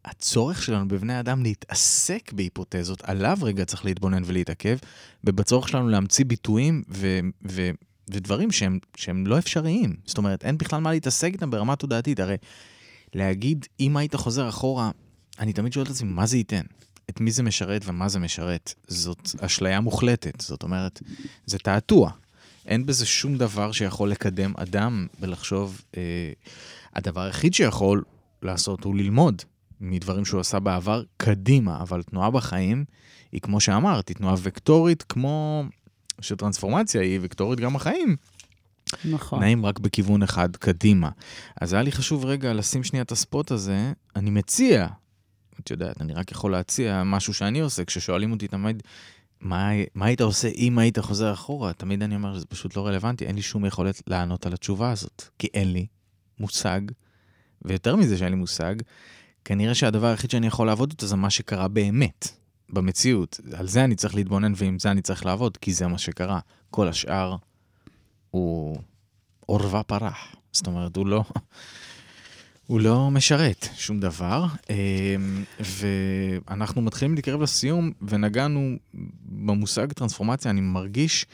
הצורך 0.05 0.63
שלנו 0.63 0.89
בבני 0.89 1.21
אדם 1.21 1.43
להתעסק 1.43 2.33
בהיפותזות, 2.33 3.03
עליו 3.05 3.39
רגע 3.43 3.65
צריך 3.65 3.85
להתבונן 3.85 4.23
ולהתעכב, 4.27 4.77
ובצורך 5.25 5.69
שלנו 5.69 5.89
להמציא 5.89 6.25
ביטויים 6.25 6.83
ו- 6.89 7.21
ו- 7.51 7.71
ודברים 8.11 8.53
שהם, 8.53 8.79
שהם 8.97 9.27
לא 9.27 9.39
אפשריים. 9.39 9.97
זאת 10.07 10.19
אומרת, 10.19 10.45
אין 10.45 10.59
בכלל 10.59 10.81
מה 10.81 10.93
להתעסק 10.93 11.31
איתם 11.33 11.51
ברמה 11.51 11.77
תודעתית. 11.77 12.21
הרי 12.21 12.37
להגיד, 13.15 13.67
אם 13.81 13.97
היית 13.97 14.15
חוזר 14.15 14.49
אחורה, 14.49 14.91
אני 15.39 15.53
תמיד 15.53 15.73
שואל 15.73 15.85
את 15.85 15.91
עצמי, 15.91 16.13
מה 16.13 16.27
זה 16.27 16.37
ייתן? 16.37 16.63
את 17.11 17.21
מי 17.21 17.31
זה 17.31 17.43
משרת 17.43 17.83
ומה 17.85 18.09
זה 18.09 18.19
משרת? 18.19 18.75
זאת 18.89 19.31
אשליה 19.41 19.81
מוחלטת. 19.81 20.41
זאת 20.41 20.63
אומרת, 20.63 21.03
זה 21.47 21.59
תעתוע. 21.59 22.11
אין 22.67 22.87
בזה 22.87 23.07
שום 23.07 23.39
דבר 23.39 23.73
שיכול 23.73 24.11
לקדם 24.11 24.53
אדם 24.57 25.07
ולחשוב... 25.21 25.83
אה, 25.97 26.33
הדבר 26.95 27.21
היחיד 27.21 27.55
שיכול 27.55 28.03
לעשות 28.45 28.85
הוא 28.85 28.97
ללמוד 28.97 29.43
מדברים 29.81 30.25
שהוא 30.25 30.41
עשה 30.41 30.61
בעבר 30.61 31.03
קדימה, 31.17 31.81
אבל 31.81 32.03
תנועה 32.03 32.31
בחיים 32.31 32.85
היא, 33.33 33.41
כמו 33.41 33.61
שאמרתי, 33.61 34.15
תנועה 34.15 34.35
וקטורית, 34.43 35.03
כמו 35.03 35.65
שטרנספורמציה 36.21 37.03
היא 37.03 37.19
וקטורית 37.23 37.61
גם 37.61 37.75
בחיים. 37.75 38.17
נכון. 39.05 39.41
נעים 39.41 39.67
רק 39.67 39.79
בכיוון 39.79 40.23
אחד 40.23 40.57
קדימה. 40.57 41.11
אז 41.61 41.73
היה 41.73 41.83
לי 41.83 41.93
חשוב 41.93 42.25
רגע 42.25 42.53
לשים 42.53 42.85
שנייה 42.85 43.03
את 43.03 43.13
הספוט 43.13 43.51
הזה. 43.51 43.93
אני 44.17 44.31
מציע, 44.31 44.87
את 45.61 45.71
יודעת, 45.71 46.01
אני 46.01 46.15
רק 46.15 46.33
יכול 46.33 46.53
להציע 46.53 47.03
משהו 47.05 47.35
שאני 47.35 47.61
עושה, 47.61 47.85
כששואלים 47.85 48.33
אותי 48.33 48.49
תמיד, 48.49 48.83
מה, 49.41 49.71
מה 49.95 50.07
היית 50.07 50.21
עושה 50.21 50.49
אם 50.49 50.79
היית 50.79 50.99
חוזר 50.99 51.33
אחורה? 51.33 51.73
תמיד 51.73 52.03
אני 52.03 52.15
אומר 52.15 52.35
שזה 52.35 52.47
פשוט 52.47 52.77
לא 52.77 52.87
רלוונטי, 52.87 53.27
אין 53.27 53.37
לי 53.37 53.43
שום 53.43 53.67
יכולת 53.67 54.03
לענות 54.07 54.47
על 54.47 54.53
התשובה 54.53 54.91
הזאת, 54.91 55.23
כי 55.39 55.49
אין 55.55 55.73
לי 55.73 55.87
מושג, 56.41 56.81
ויותר 57.65 57.97
מזה 57.97 58.19
שאין 58.19 58.31
לי 58.31 58.37
מושג, 58.37 58.75
כנראה 59.45 59.75
שהדבר 59.75 60.07
היחיד 60.07 60.31
שאני 60.31 60.47
יכול 60.47 60.67
לעבוד 60.67 60.91
איתו 60.91 61.07
זה 61.07 61.17
מה 61.17 61.31
שקרה 61.31 61.69
באמת, 61.69 62.29
במציאות. 62.71 63.41
על 63.53 63.69
זה 63.69 63.85
אני 63.85 63.95
צריך 63.95 64.15
להתבונן 64.15 64.53
ועם 64.57 64.79
זה 64.79 64.91
אני 64.91 65.03
צריך 65.03 65.27
לעבוד, 65.27 65.57
כי 65.57 65.73
זה 65.73 65.87
מה 65.87 65.99
שקרה. 65.99 66.41
כל 66.71 66.89
השאר 66.89 67.37
הוא 68.31 68.79
עורבא 69.47 69.83
פרח. 69.83 70.37
זאת 70.53 70.67
אומרת, 70.67 70.97
הוא 70.97 71.07
לא, 71.07 71.25
הוא 72.67 72.81
לא 72.81 73.11
משרת 73.11 73.69
שום 73.75 74.01
דבר. 74.01 74.47
אמ, 74.71 75.45
ואנחנו 75.61 76.83
מתחילים 76.83 77.15
להתקרב 77.15 77.43
לסיום, 77.43 77.93
ונגענו 78.03 78.77
במושג 79.25 79.93
טרנספורמציה, 79.93 80.51
אני 80.51 80.61
מרגיש 80.61 81.27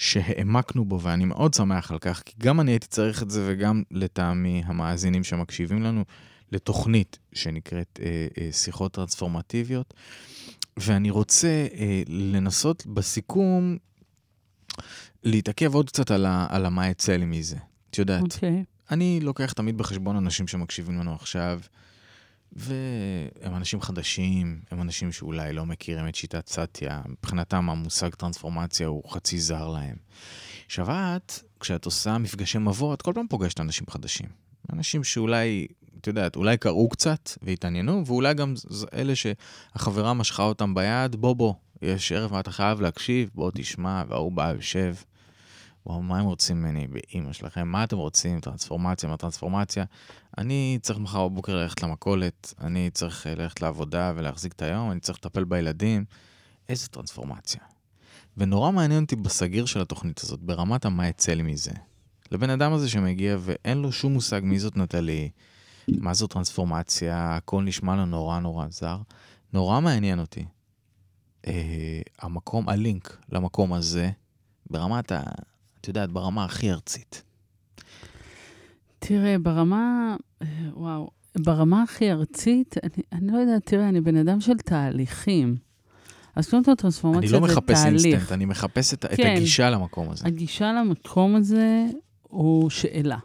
שהעמקנו 0.00 0.84
בו, 0.84 1.00
ואני 1.00 1.24
מאוד 1.24 1.54
שמח 1.54 1.90
על 1.90 1.98
כך, 1.98 2.22
כי 2.24 2.34
גם 2.38 2.60
אני 2.60 2.70
הייתי 2.70 2.86
צריך 2.86 3.22
את 3.22 3.30
זה, 3.30 3.44
וגם 3.46 3.82
לטעמי 3.90 4.62
המאזינים 4.66 5.24
שמקשיבים 5.24 5.82
לנו, 5.82 6.04
לתוכנית 6.52 7.18
שנקראת 7.32 8.00
אה, 8.02 8.26
אה, 8.38 8.52
שיחות 8.52 8.92
טרנספורמטיביות. 8.92 9.94
ואני 10.76 11.10
רוצה 11.10 11.66
אה, 11.74 12.02
לנסות 12.08 12.86
בסיכום 12.86 13.76
להתעכב 15.24 15.74
עוד 15.74 15.90
קצת 15.90 16.10
על, 16.10 16.26
ה, 16.26 16.46
על 16.50 16.66
המה 16.66 16.88
יצא 16.88 17.16
לי 17.16 17.24
מזה. 17.24 17.56
את 17.90 17.98
יודעת, 17.98 18.22
אוקיי. 18.22 18.64
אני 18.90 19.20
לוקח 19.22 19.52
תמיד 19.52 19.78
בחשבון 19.78 20.16
אנשים 20.16 20.48
שמקשיבים 20.48 20.98
לנו 20.98 21.14
עכשיו, 21.14 21.60
והם 22.52 23.56
אנשים 23.56 23.80
חדשים, 23.80 24.60
הם 24.70 24.80
אנשים 24.80 25.12
שאולי 25.12 25.52
לא 25.52 25.66
מכירים 25.66 26.08
את 26.08 26.14
שיטת 26.14 26.48
סאטיה, 26.48 27.00
מבחינתם 27.08 27.70
המושג 27.70 28.14
טרנספורמציה 28.14 28.86
הוא 28.86 29.10
חצי 29.10 29.40
זר 29.40 29.68
להם. 29.68 29.96
את, 31.16 31.32
כשאת 31.60 31.84
עושה 31.84 32.18
מפגשי 32.18 32.58
מבוא, 32.58 32.94
את 32.94 33.02
כל 33.02 33.12
פעם 33.14 33.26
פוגשת 33.28 33.60
אנשים 33.60 33.86
חדשים. 33.90 34.28
אנשים 34.72 35.04
שאולי, 35.04 35.66
את 36.00 36.06
יודעת, 36.06 36.36
אולי 36.36 36.56
קראו 36.56 36.88
קצת 36.88 37.30
והתעניינו, 37.42 38.06
ואולי 38.06 38.34
גם 38.34 38.54
אלה 38.94 39.12
שהחברה 39.14 40.14
משכה 40.14 40.42
אותם 40.42 40.74
ביד, 40.74 41.16
בוא 41.16 41.36
בוא, 41.36 41.54
יש 41.82 42.12
ערב 42.12 42.32
מה 42.32 42.40
אתה 42.40 42.50
חייב 42.50 42.80
להקשיב, 42.80 43.30
בוא 43.34 43.50
תשמע, 43.54 44.02
וההוא 44.08 44.32
בא 44.32 44.52
יושב. 44.56 44.94
וואו, 45.90 46.02
מה 46.02 46.18
הם 46.18 46.26
רוצים 46.26 46.62
ממני 46.62 46.86
באימא 46.86 47.32
שלכם? 47.32 47.68
מה 47.68 47.84
אתם 47.84 47.96
רוצים? 47.96 48.40
טרנספורמציה, 48.40 49.08
מה 49.08 49.16
טרנספורמציה? 49.16 49.84
אני 50.38 50.78
צריך 50.82 50.98
מחר 50.98 51.28
בבוקר 51.28 51.56
ללכת 51.56 51.82
למכולת, 51.82 52.54
אני 52.60 52.90
צריך 52.90 53.26
אה, 53.26 53.34
ללכת 53.34 53.62
לעבודה 53.62 54.12
ולהחזיק 54.16 54.52
את 54.52 54.62
היום, 54.62 54.90
אני 54.90 55.00
צריך 55.00 55.18
לטפל 55.18 55.44
בילדים. 55.44 56.04
איזה 56.68 56.88
טרנספורמציה. 56.88 57.60
ונורא 58.36 58.70
מעניין 58.70 59.02
אותי 59.02 59.16
בסגיר 59.16 59.66
של 59.66 59.80
התוכנית 59.80 60.20
הזאת, 60.20 60.40
ברמת 60.40 60.84
המה 60.84 61.08
יצא 61.08 61.32
לי 61.32 61.42
מזה. 61.42 61.72
לבן 62.30 62.50
אדם 62.50 62.72
הזה 62.72 62.88
שמגיע 62.88 63.36
ואין 63.40 63.78
לו 63.78 63.92
שום 63.92 64.12
מושג 64.12 64.40
מי 64.44 64.58
זאת 64.58 64.76
נטלי, 64.76 65.30
מה 65.88 66.14
זו 66.14 66.26
טרנספורמציה, 66.26 67.36
הכל 67.36 67.62
נשמע 67.62 67.96
לו 67.96 68.06
נורא 68.06 68.38
נורא 68.38 68.66
זר. 68.68 68.98
נורא 69.52 69.80
מעניין 69.80 70.18
אותי. 70.18 70.44
אה, 71.46 72.00
המקום, 72.18 72.68
הלינק 72.68 73.16
למקום 73.32 73.72
הזה, 73.72 74.10
ברמת 74.70 75.12
ה... 75.12 75.22
את 75.80 75.88
יודעת, 75.88 76.10
ברמה 76.10 76.44
הכי 76.44 76.70
ארצית. 76.70 77.22
תראה, 78.98 79.38
ברמה, 79.38 80.16
וואו, 80.72 81.10
ברמה 81.38 81.82
הכי 81.82 82.12
ארצית, 82.12 82.76
אני, 82.82 83.02
אני 83.12 83.32
לא 83.32 83.38
יודעת, 83.38 83.66
תראה, 83.66 83.88
אני 83.88 84.00
בן 84.00 84.16
אדם 84.16 84.40
של 84.40 84.56
תהליכים. 84.56 85.56
אז 86.36 86.50
קודם 86.50 86.64
כל 86.64 86.70
אני 86.70 86.76
טרנספורמציה 86.76 87.40
לא 87.40 87.46
זה 87.46 87.52
מחפש 87.52 87.82
תהליך. 87.82 88.04
אינסטנט, 88.06 88.32
אני 88.32 88.44
מחפש 88.44 88.94
את, 88.94 89.04
את 89.04 89.10
כן. 89.16 89.34
הגישה 89.36 89.70
למקום 89.70 90.10
הזה. 90.10 90.26
הגישה 90.26 90.72
למקום 90.72 91.36
הזה 91.36 91.86
הוא 92.22 92.70
שאלה, 92.70 93.18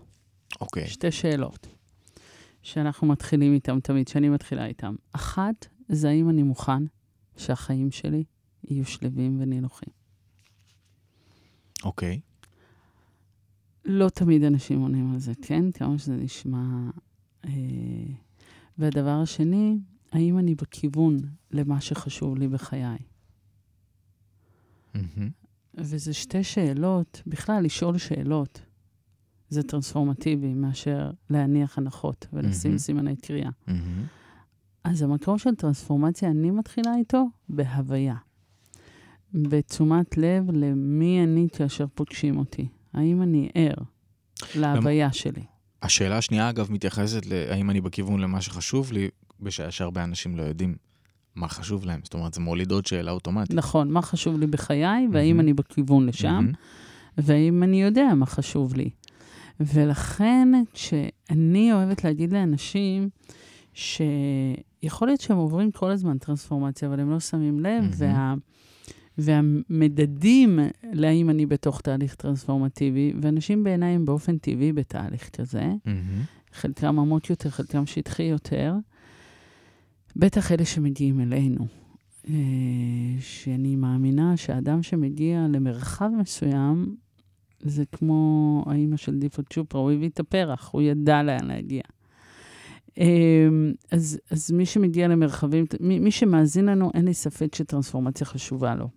אוקיי, 0.62 0.88
שתי 0.88 1.12
שאלות, 1.12 1.68
שאנחנו 2.62 3.08
מתחילים 3.08 3.54
איתן 3.54 3.80
תמיד, 3.80 4.08
שאני 4.08 4.30
מתחילה 4.30 4.66
איתן. 4.66 4.96
אחת, 5.12 5.68
זה 5.90 6.10
האם 6.10 6.30
אני 6.30 6.44
מוכן 6.44 6.84
שהחיים 7.38 7.92
שלי 7.92 8.24
יהיו 8.64 8.86
שלווים 8.86 9.42
ונינוחים. 9.42 9.90
אוקיי. 11.84 12.20
לא 13.86 14.10
תמיד 14.10 14.44
אנשים 14.44 14.82
עונים 14.82 15.14
על 15.14 15.20
זה, 15.20 15.34
כן? 15.42 15.72
כמה 15.72 15.98
שזה 15.98 16.16
נשמע... 16.16 16.90
אה... 17.46 17.52
והדבר 18.78 19.20
השני, 19.24 19.78
האם 20.12 20.38
אני 20.38 20.56
בכיוון 20.56 21.18
למה 21.52 21.82
שחשוב 21.82 22.38
לי 22.38 22.48
בחיי? 22.48 22.98
וזה 25.78 26.14
שתי 26.14 26.44
שאלות, 26.44 27.22
בכלל, 27.28 27.64
לשאול 27.64 27.98
שאלות. 27.98 28.62
זה 29.50 29.64
טרנספורמטיבי 29.64 30.54
מאשר 30.54 31.12
להניח 31.30 31.78
הנחות 31.78 32.28
ולשים. 32.34 32.78
סימני 32.78 33.16
קריאה. 33.16 33.50
אז 34.84 35.02
המקום 35.02 35.38
של 35.38 35.56
טרנספורמציה, 35.56 36.30
אני 36.30 36.52
מתחילה 36.52 36.96
איתו 36.96 37.26
בהוויה. 37.50 38.16
בתשומת 39.34 40.18
לב 40.18 40.52
למי 40.52 41.24
אני 41.24 41.48
כאשר 41.54 41.86
פוגשים 41.94 42.38
אותי. 42.38 42.68
האם 42.96 43.22
אני 43.22 43.50
ער 43.56 43.76
להוויה 44.56 45.14
שלי? 45.14 45.42
השאלה 45.82 46.18
השנייה, 46.18 46.50
אגב, 46.50 46.72
מתייחסת 46.72 47.26
להאם 47.26 47.70
אני 47.70 47.82
בכיוון 47.82 48.20
למה 48.20 48.42
שחשוב 48.42 48.92
לי, 48.92 49.10
בשעה 49.40 49.72
שהרבה 49.72 50.04
אנשים 50.04 50.38
לא 50.38 50.44
יודעים 50.44 50.76
מה 51.36 51.48
חשוב 51.48 51.86
להם. 51.86 52.00
זאת 52.04 52.14
אומרת, 52.14 52.34
זה 52.34 52.42
מוליד 52.42 52.72
עוד 52.72 52.86
שאלה 52.86 53.12
אוטומטית. 53.12 53.56
נכון, 53.56 53.92
מה 53.92 54.02
חשוב 54.02 54.40
לי 54.40 54.48
בחיי, 54.48 55.08
והאם 55.12 55.28
מהמם. 55.28 55.40
אני 55.40 55.54
בכיוון 55.54 56.06
לשם, 56.06 56.28
מהמם. 56.28 56.52
והאם 57.18 57.64
אני 57.64 57.82
יודע 57.82 58.14
מה 58.16 58.26
חשוב 58.26 58.76
לי. 58.76 58.90
ולכן, 59.60 60.48
כשאני 60.74 61.74
אוהבת 61.74 62.04
להגיד 62.04 62.34
לאנשים 62.34 63.10
שיכול 63.74 65.08
להיות 65.08 65.22
שהם 65.22 65.38
עוברים 65.38 65.72
כל 65.72 65.92
הזמן 65.92 66.18
טרנספורמציה, 66.18 66.88
אבל 66.88 67.00
הם 67.00 67.10
לא 67.10 67.20
שמים 67.20 67.60
לב, 67.60 67.84
מהמם. 67.84 67.92
וה... 67.98 68.34
והמדדים 69.18 70.60
להאם 70.84 71.30
אני 71.30 71.46
בתוך 71.46 71.82
תהליך 71.82 72.16
טרנספורמטיבי, 72.16 73.14
ואנשים 73.22 73.64
בעיניי 73.64 73.96
הם 73.96 74.06
באופן 74.06 74.38
טבעי 74.38 74.74
בתהליך 74.74 75.30
כזה, 75.30 75.64
מהמם. 75.86 76.22
חלקם 76.52 77.00
עמוק 77.00 77.30
יותר, 77.30 77.50
חלקם 77.50 77.86
שטחי 77.86 78.24
יותר, 78.24 78.74
בטח 80.16 80.52
אלה 80.52 80.66
שמגיעים 80.66 81.20
אלינו. 81.20 81.68
אה, 82.30 82.34
שאני 83.20 83.76
מאמינה 83.76 84.38
שאדם 84.38 84.84
שמגיע 84.84 85.46
למרחב 85.50 86.10
מסוים, 86.20 86.96
זה 87.62 87.84
כמו 87.92 88.64
האימא 88.68 88.98
של 88.98 89.20
דיפות 89.20 89.46
צ'ופרה, 89.54 89.82
הוא 89.82 89.92
הביא 89.92 90.10
את 90.10 90.20
הפרח, 90.20 90.70
הוא 90.74 90.82
ידע 90.82 91.24
לאן 91.24 91.46
להגיע. 91.48 91.82
אה, 92.98 93.48
אז, 93.92 94.20
אז 94.32 94.52
מי 94.52 94.66
שמגיע 94.66 95.08
למרחבים, 95.08 95.66
מי, 95.80 96.00
מי 96.00 96.12
שמאזין 96.12 96.66
לנו, 96.66 96.92
אין 96.94 97.06
לי 97.06 97.14
ספק 97.14 97.56
שטרנספורמציה 97.56 98.28
חשובה 98.28 98.76
לו. 98.76 98.90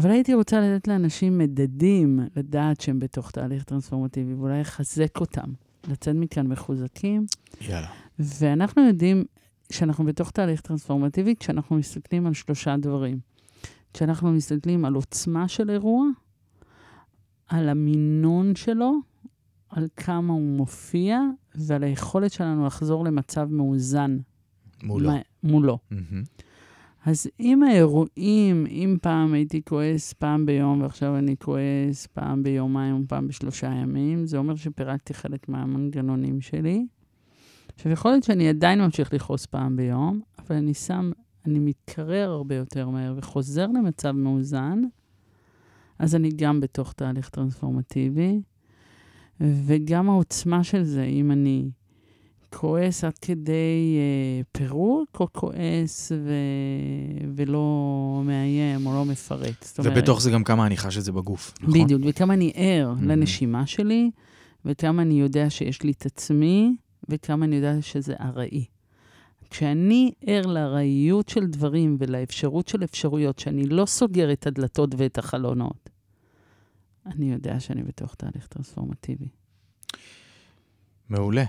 אבל 0.00 0.10
הייתי 0.10 0.34
רוצה 0.34 0.60
לתת 0.60 0.88
לאנשים 0.88 1.38
מדדים, 1.38 2.20
לדעת 2.36 2.80
שהם 2.80 2.98
בתוך 2.98 3.30
תהליך 3.30 3.64
טרנספורמטיבי, 3.64 4.34
ואולי 4.34 4.60
לחזק 4.60 5.20
אותם, 5.20 5.50
לצאת 5.88 6.14
מכאן 6.16 6.46
מחוזקים. 6.46 7.26
יאללה. 7.60 7.88
ואנחנו 8.18 8.82
יודעים 8.86 9.24
שאנחנו 9.72 10.04
בתוך 10.04 10.30
תהליך 10.30 10.60
טרנספורמטיבי 10.60 11.34
כשאנחנו 11.40 11.76
מסתכלים 11.76 12.26
על 12.26 12.32
שלושה 12.34 12.76
דברים. 12.76 13.18
כשאנחנו 13.94 14.32
מסתכלים 14.32 14.84
על 14.84 14.94
עוצמה 14.94 15.48
של 15.48 15.70
אירוע, 15.70 16.06
על 17.48 17.68
המינון 17.68 18.54
שלו, 18.56 18.92
על 19.68 19.86
כמה 19.96 20.32
הוא 20.32 20.56
מופיע, 20.56 21.20
ועל 21.54 21.82
היכולת 21.84 22.32
שלנו 22.32 22.66
לחזור 22.66 23.04
למצב 23.04 23.48
מאוזן 23.50 24.18
מולו. 24.82 25.10
מה- 25.10 25.18
מולו. 25.42 25.78
מהמם. 25.90 26.22
אז 27.06 27.26
אם 27.40 27.62
האירועים, 27.62 28.66
אם 28.66 28.96
פעם 29.02 29.32
הייתי 29.32 29.62
כועס 29.64 30.12
פעם 30.12 30.46
ביום 30.46 30.80
ועכשיו 30.80 31.16
אני 31.16 31.36
כועס 31.36 32.06
פעם 32.06 32.42
ביומיים 32.42 33.06
פעם 33.08 33.28
בשלושה 33.28 33.66
ימים, 33.66 34.26
זה 34.26 34.38
אומר 34.38 34.54
שפירקתי 34.56 35.14
חלק 35.14 35.48
מהמנגנונים 35.48 36.40
שלי. 36.40 36.86
עכשיו, 37.74 37.92
יכול 37.92 38.10
להיות 38.10 38.24
שאני 38.24 38.48
עדיין 38.48 38.80
ממשיך 38.80 39.14
לכעוס 39.14 39.46
פעם 39.46 39.76
ביום, 39.76 40.20
אבל 40.38 40.56
אני 40.56 40.74
שם, 40.74 41.10
אני 41.46 41.58
מתקרר 41.58 42.30
הרבה 42.30 42.54
יותר 42.54 42.88
מהר 42.88 43.14
וחוזר 43.16 43.66
למצב 43.66 44.10
מאוזן, 44.10 44.82
אז 45.98 46.14
אני 46.14 46.30
גם 46.36 46.60
בתוך 46.60 46.92
תהליך 46.92 47.28
טרנספורמטיבי, 47.28 48.40
וגם 49.40 50.08
העוצמה 50.10 50.64
של 50.64 50.82
זה, 50.82 51.02
אם 51.02 51.30
אני 51.30 51.70
כועס 52.54 53.04
עד 53.04 53.18
כדי 53.18 53.96
אה, 53.98 54.42
פירוק, 54.52 55.20
או 55.20 55.28
כועס 55.32 56.12
ו... 56.12 56.32
ולא 57.36 58.22
מאיים 58.24 58.86
או 58.86 58.92
לא 58.94 59.04
מפרט. 59.04 59.64
זאת 59.64 59.78
אומרת, 59.78 59.92
ובתוך 59.96 60.20
זה 60.22 60.30
גם 60.30 60.44
כמה 60.44 60.66
אני 60.66 60.76
חש 60.76 60.98
את 60.98 61.04
זה 61.04 61.12
בגוף, 61.12 61.54
נכון? 61.60 61.84
בדיוק, 61.84 62.02
וכמה 62.06 62.34
אני 62.34 62.52
ער 62.54 62.94
Mhm. 62.98 63.04
לנשימה 63.04 63.66
שלי, 63.66 64.10
וכמה 64.64 65.02
אני 65.02 65.20
יודע 65.20 65.50
שיש 65.50 65.82
לי 65.82 65.90
את 65.92 66.06
עצמי, 66.06 66.76
וכמה 67.08 67.44
אני 67.44 67.56
יודע 67.56 67.82
שזה 67.82 68.14
ארעי. 68.20 68.64
כשאני 69.50 70.12
ער 70.26 70.46
לארעיות 70.46 71.28
של 71.28 71.46
דברים 71.46 71.96
ולאפשרות 72.00 72.68
של 72.68 72.84
אפשרויות, 72.84 73.38
שאני 73.38 73.66
לא 73.66 73.86
סוגר 73.86 74.32
את 74.32 74.46
הדלתות 74.46 74.94
ואת 74.96 75.18
החלונות, 75.18 75.90
אני 77.06 77.32
יודע 77.32 77.60
שאני 77.60 77.82
בתוך 77.82 78.14
תהליך 78.14 78.46
טרנספורמטיבי. 78.46 79.28
מעולה. 81.08 81.44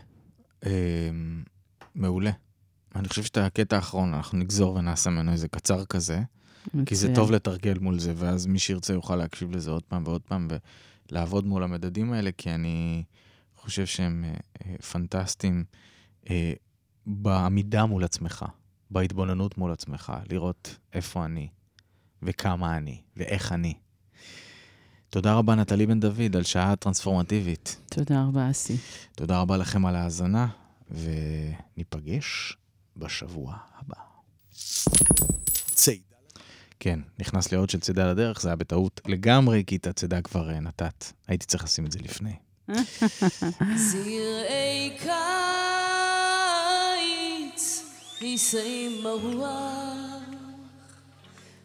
אה, 0.65 1.09
מעולה. 1.95 2.31
אני 2.95 3.07
חושב 3.07 3.23
שאת 3.23 3.37
הקטע 3.37 3.75
האחרון 3.75 4.13
אנחנו 4.13 4.37
נגזור 4.37 4.75
ונעשה 4.75 5.09
ממנו 5.09 5.31
איזה 5.31 5.47
קצר 5.47 5.85
כזה, 5.85 6.21
כי 6.85 6.95
זה 6.95 7.07
מצוין. 7.07 7.15
טוב 7.15 7.31
לתרגל 7.31 7.77
מול 7.79 7.99
זה, 7.99 8.13
ואז 8.15 8.45
מי 8.45 8.59
שירצה 8.59 8.93
יוכל 8.93 9.15
להקשיב 9.15 9.51
לזה 9.51 9.71
עוד 9.71 9.83
פעם 9.83 10.03
ועוד 10.05 10.21
פעם, 10.21 10.47
ולעבוד 11.11 11.45
מול 11.45 11.63
המדדים 11.63 12.13
האלה, 12.13 12.31
כי 12.37 12.49
אני 12.49 13.03
חושב 13.55 13.85
שהם 13.85 14.23
אה, 14.23 14.33
אה, 14.65 14.75
פנטסטיים 14.91 15.63
אה, 16.29 16.53
בעמידה 17.05 17.85
מול 17.85 18.03
עצמך, 18.03 18.45
בהתבוננות 18.91 19.57
מול 19.57 19.71
עצמך, 19.71 20.13
לראות 20.29 20.77
איפה 20.93 21.25
אני, 21.25 21.47
וכמה 22.23 22.77
אני, 22.77 23.01
ואיך 23.17 23.51
אני. 23.51 23.73
תודה 25.11 25.33
רבה, 25.33 25.55
נטלי 25.55 25.85
בן 25.85 25.99
דוד, 25.99 26.35
על 26.35 26.43
שעה 26.43 26.75
טרנספורמטיבית. 26.75 27.77
תודה 27.89 28.23
רבה, 28.27 28.51
אסי. 28.51 28.77
תודה 29.15 29.39
רבה 29.39 29.57
לכם 29.57 29.85
על 29.85 29.95
ההאזנה, 29.95 30.47
וניפגש 30.91 32.57
בשבוע 32.97 33.55
הבא. 33.79 33.95
צידה. 35.73 36.01
כן, 36.79 36.99
נכנס 37.19 37.51
לי 37.51 37.57
עוד 37.57 37.69
של 37.69 37.79
צידה 37.79 38.11
לדרך, 38.11 38.41
זה 38.41 38.49
היה 38.49 38.55
בטעות 38.55 39.01
לגמרי, 39.07 39.63
כי 39.67 39.75
את 39.75 39.87
הצידה 39.87 40.21
כבר 40.21 40.49
אה, 40.49 40.59
נתת. 40.59 41.05
הייתי 41.27 41.45
צריך 41.45 41.63
לשים 41.63 41.85
את 41.85 41.91
זה 41.91 41.99
לפני. 41.99 42.33
זרעי 43.75 44.97
קיץ 47.53 47.83
נישאים 48.21 49.03
ברוח, 49.03 50.23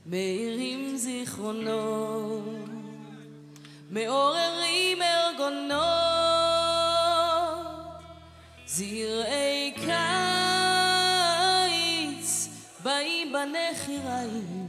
מאירים 0.07 0.97
זיכרונות, 0.97 2.76
מעוררים 3.91 4.99
ארגונות. 5.03 5.77
זרעי 8.67 9.73
קיץ 9.77 9.91
באים 12.83 13.33
בנחיריים 13.33 14.67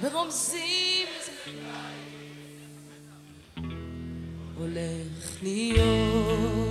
ורומזים 0.00 1.08
זה 1.26 1.32
הולך 4.56 5.42
להיות. 5.42 6.69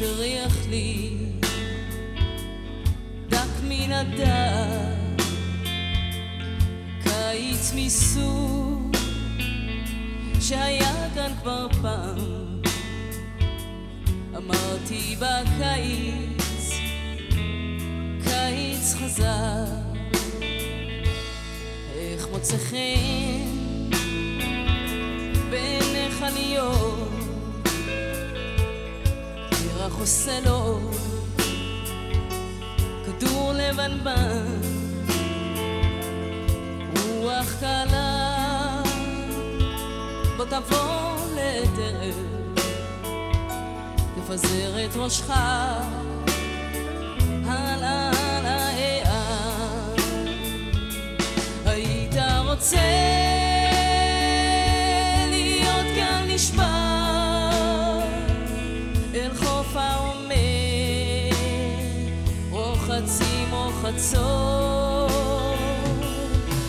הריח 0.00 0.66
לי 0.70 1.10
דק 3.28 3.62
מן 3.68 3.92
הדק 3.92 5.22
קיץ 7.02 7.72
מסוג 7.76 8.96
שהיה 10.40 11.08
כאן 11.14 11.32
כבר 11.42 11.66
פעם. 11.82 12.38
אמרתי 14.36 15.16
בקיץ 15.16 16.70
קיץ 18.24 18.94
חזר 18.94 19.64
איך 21.94 22.28
מוצא 22.32 22.56
חן 22.56 23.50
בעיניך 25.50 26.24
להיות 26.34 27.07
כך 29.88 29.98
עושה 29.98 30.40
לו. 30.40 30.78
כדור 33.06 33.52
לבנבן, 33.54 34.60
רוח 36.96 37.54
קלה, 37.60 38.82
בוא 40.36 40.44
תבוא 40.44 41.16
לטרף, 41.34 42.14
תפזר 44.16 44.84
את 44.84 44.96
ראשך. 44.96 45.30
הלאה 47.46 48.10
לאיעה. 48.42 49.06
אה, 49.06 49.92
אה. 51.66 51.70
היית 51.70 52.14
רוצה 52.48 53.37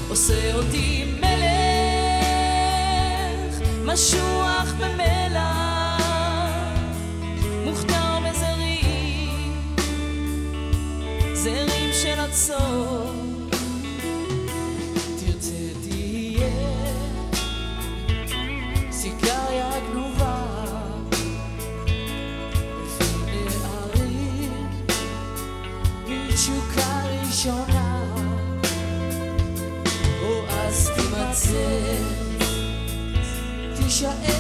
עושה 0.10 0.54
אותי 0.54 1.06
מלך 1.20 1.30
משוח 3.86 4.74
במלח 4.80 5.59
deixa 34.00 34.16
eu 34.32 34.39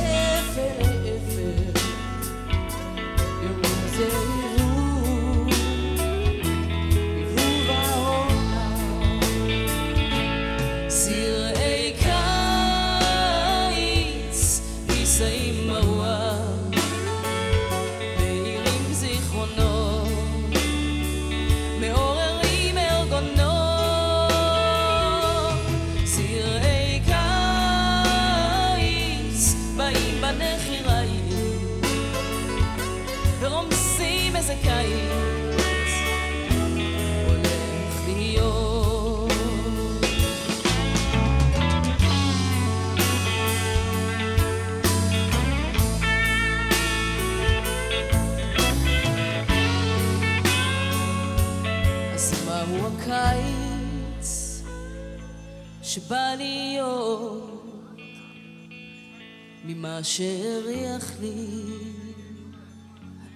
אשר 60.02 60.70
יחליף 60.70 62.00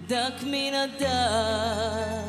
דק 0.07 0.43
מן 0.43 0.73
הדק 0.73 2.22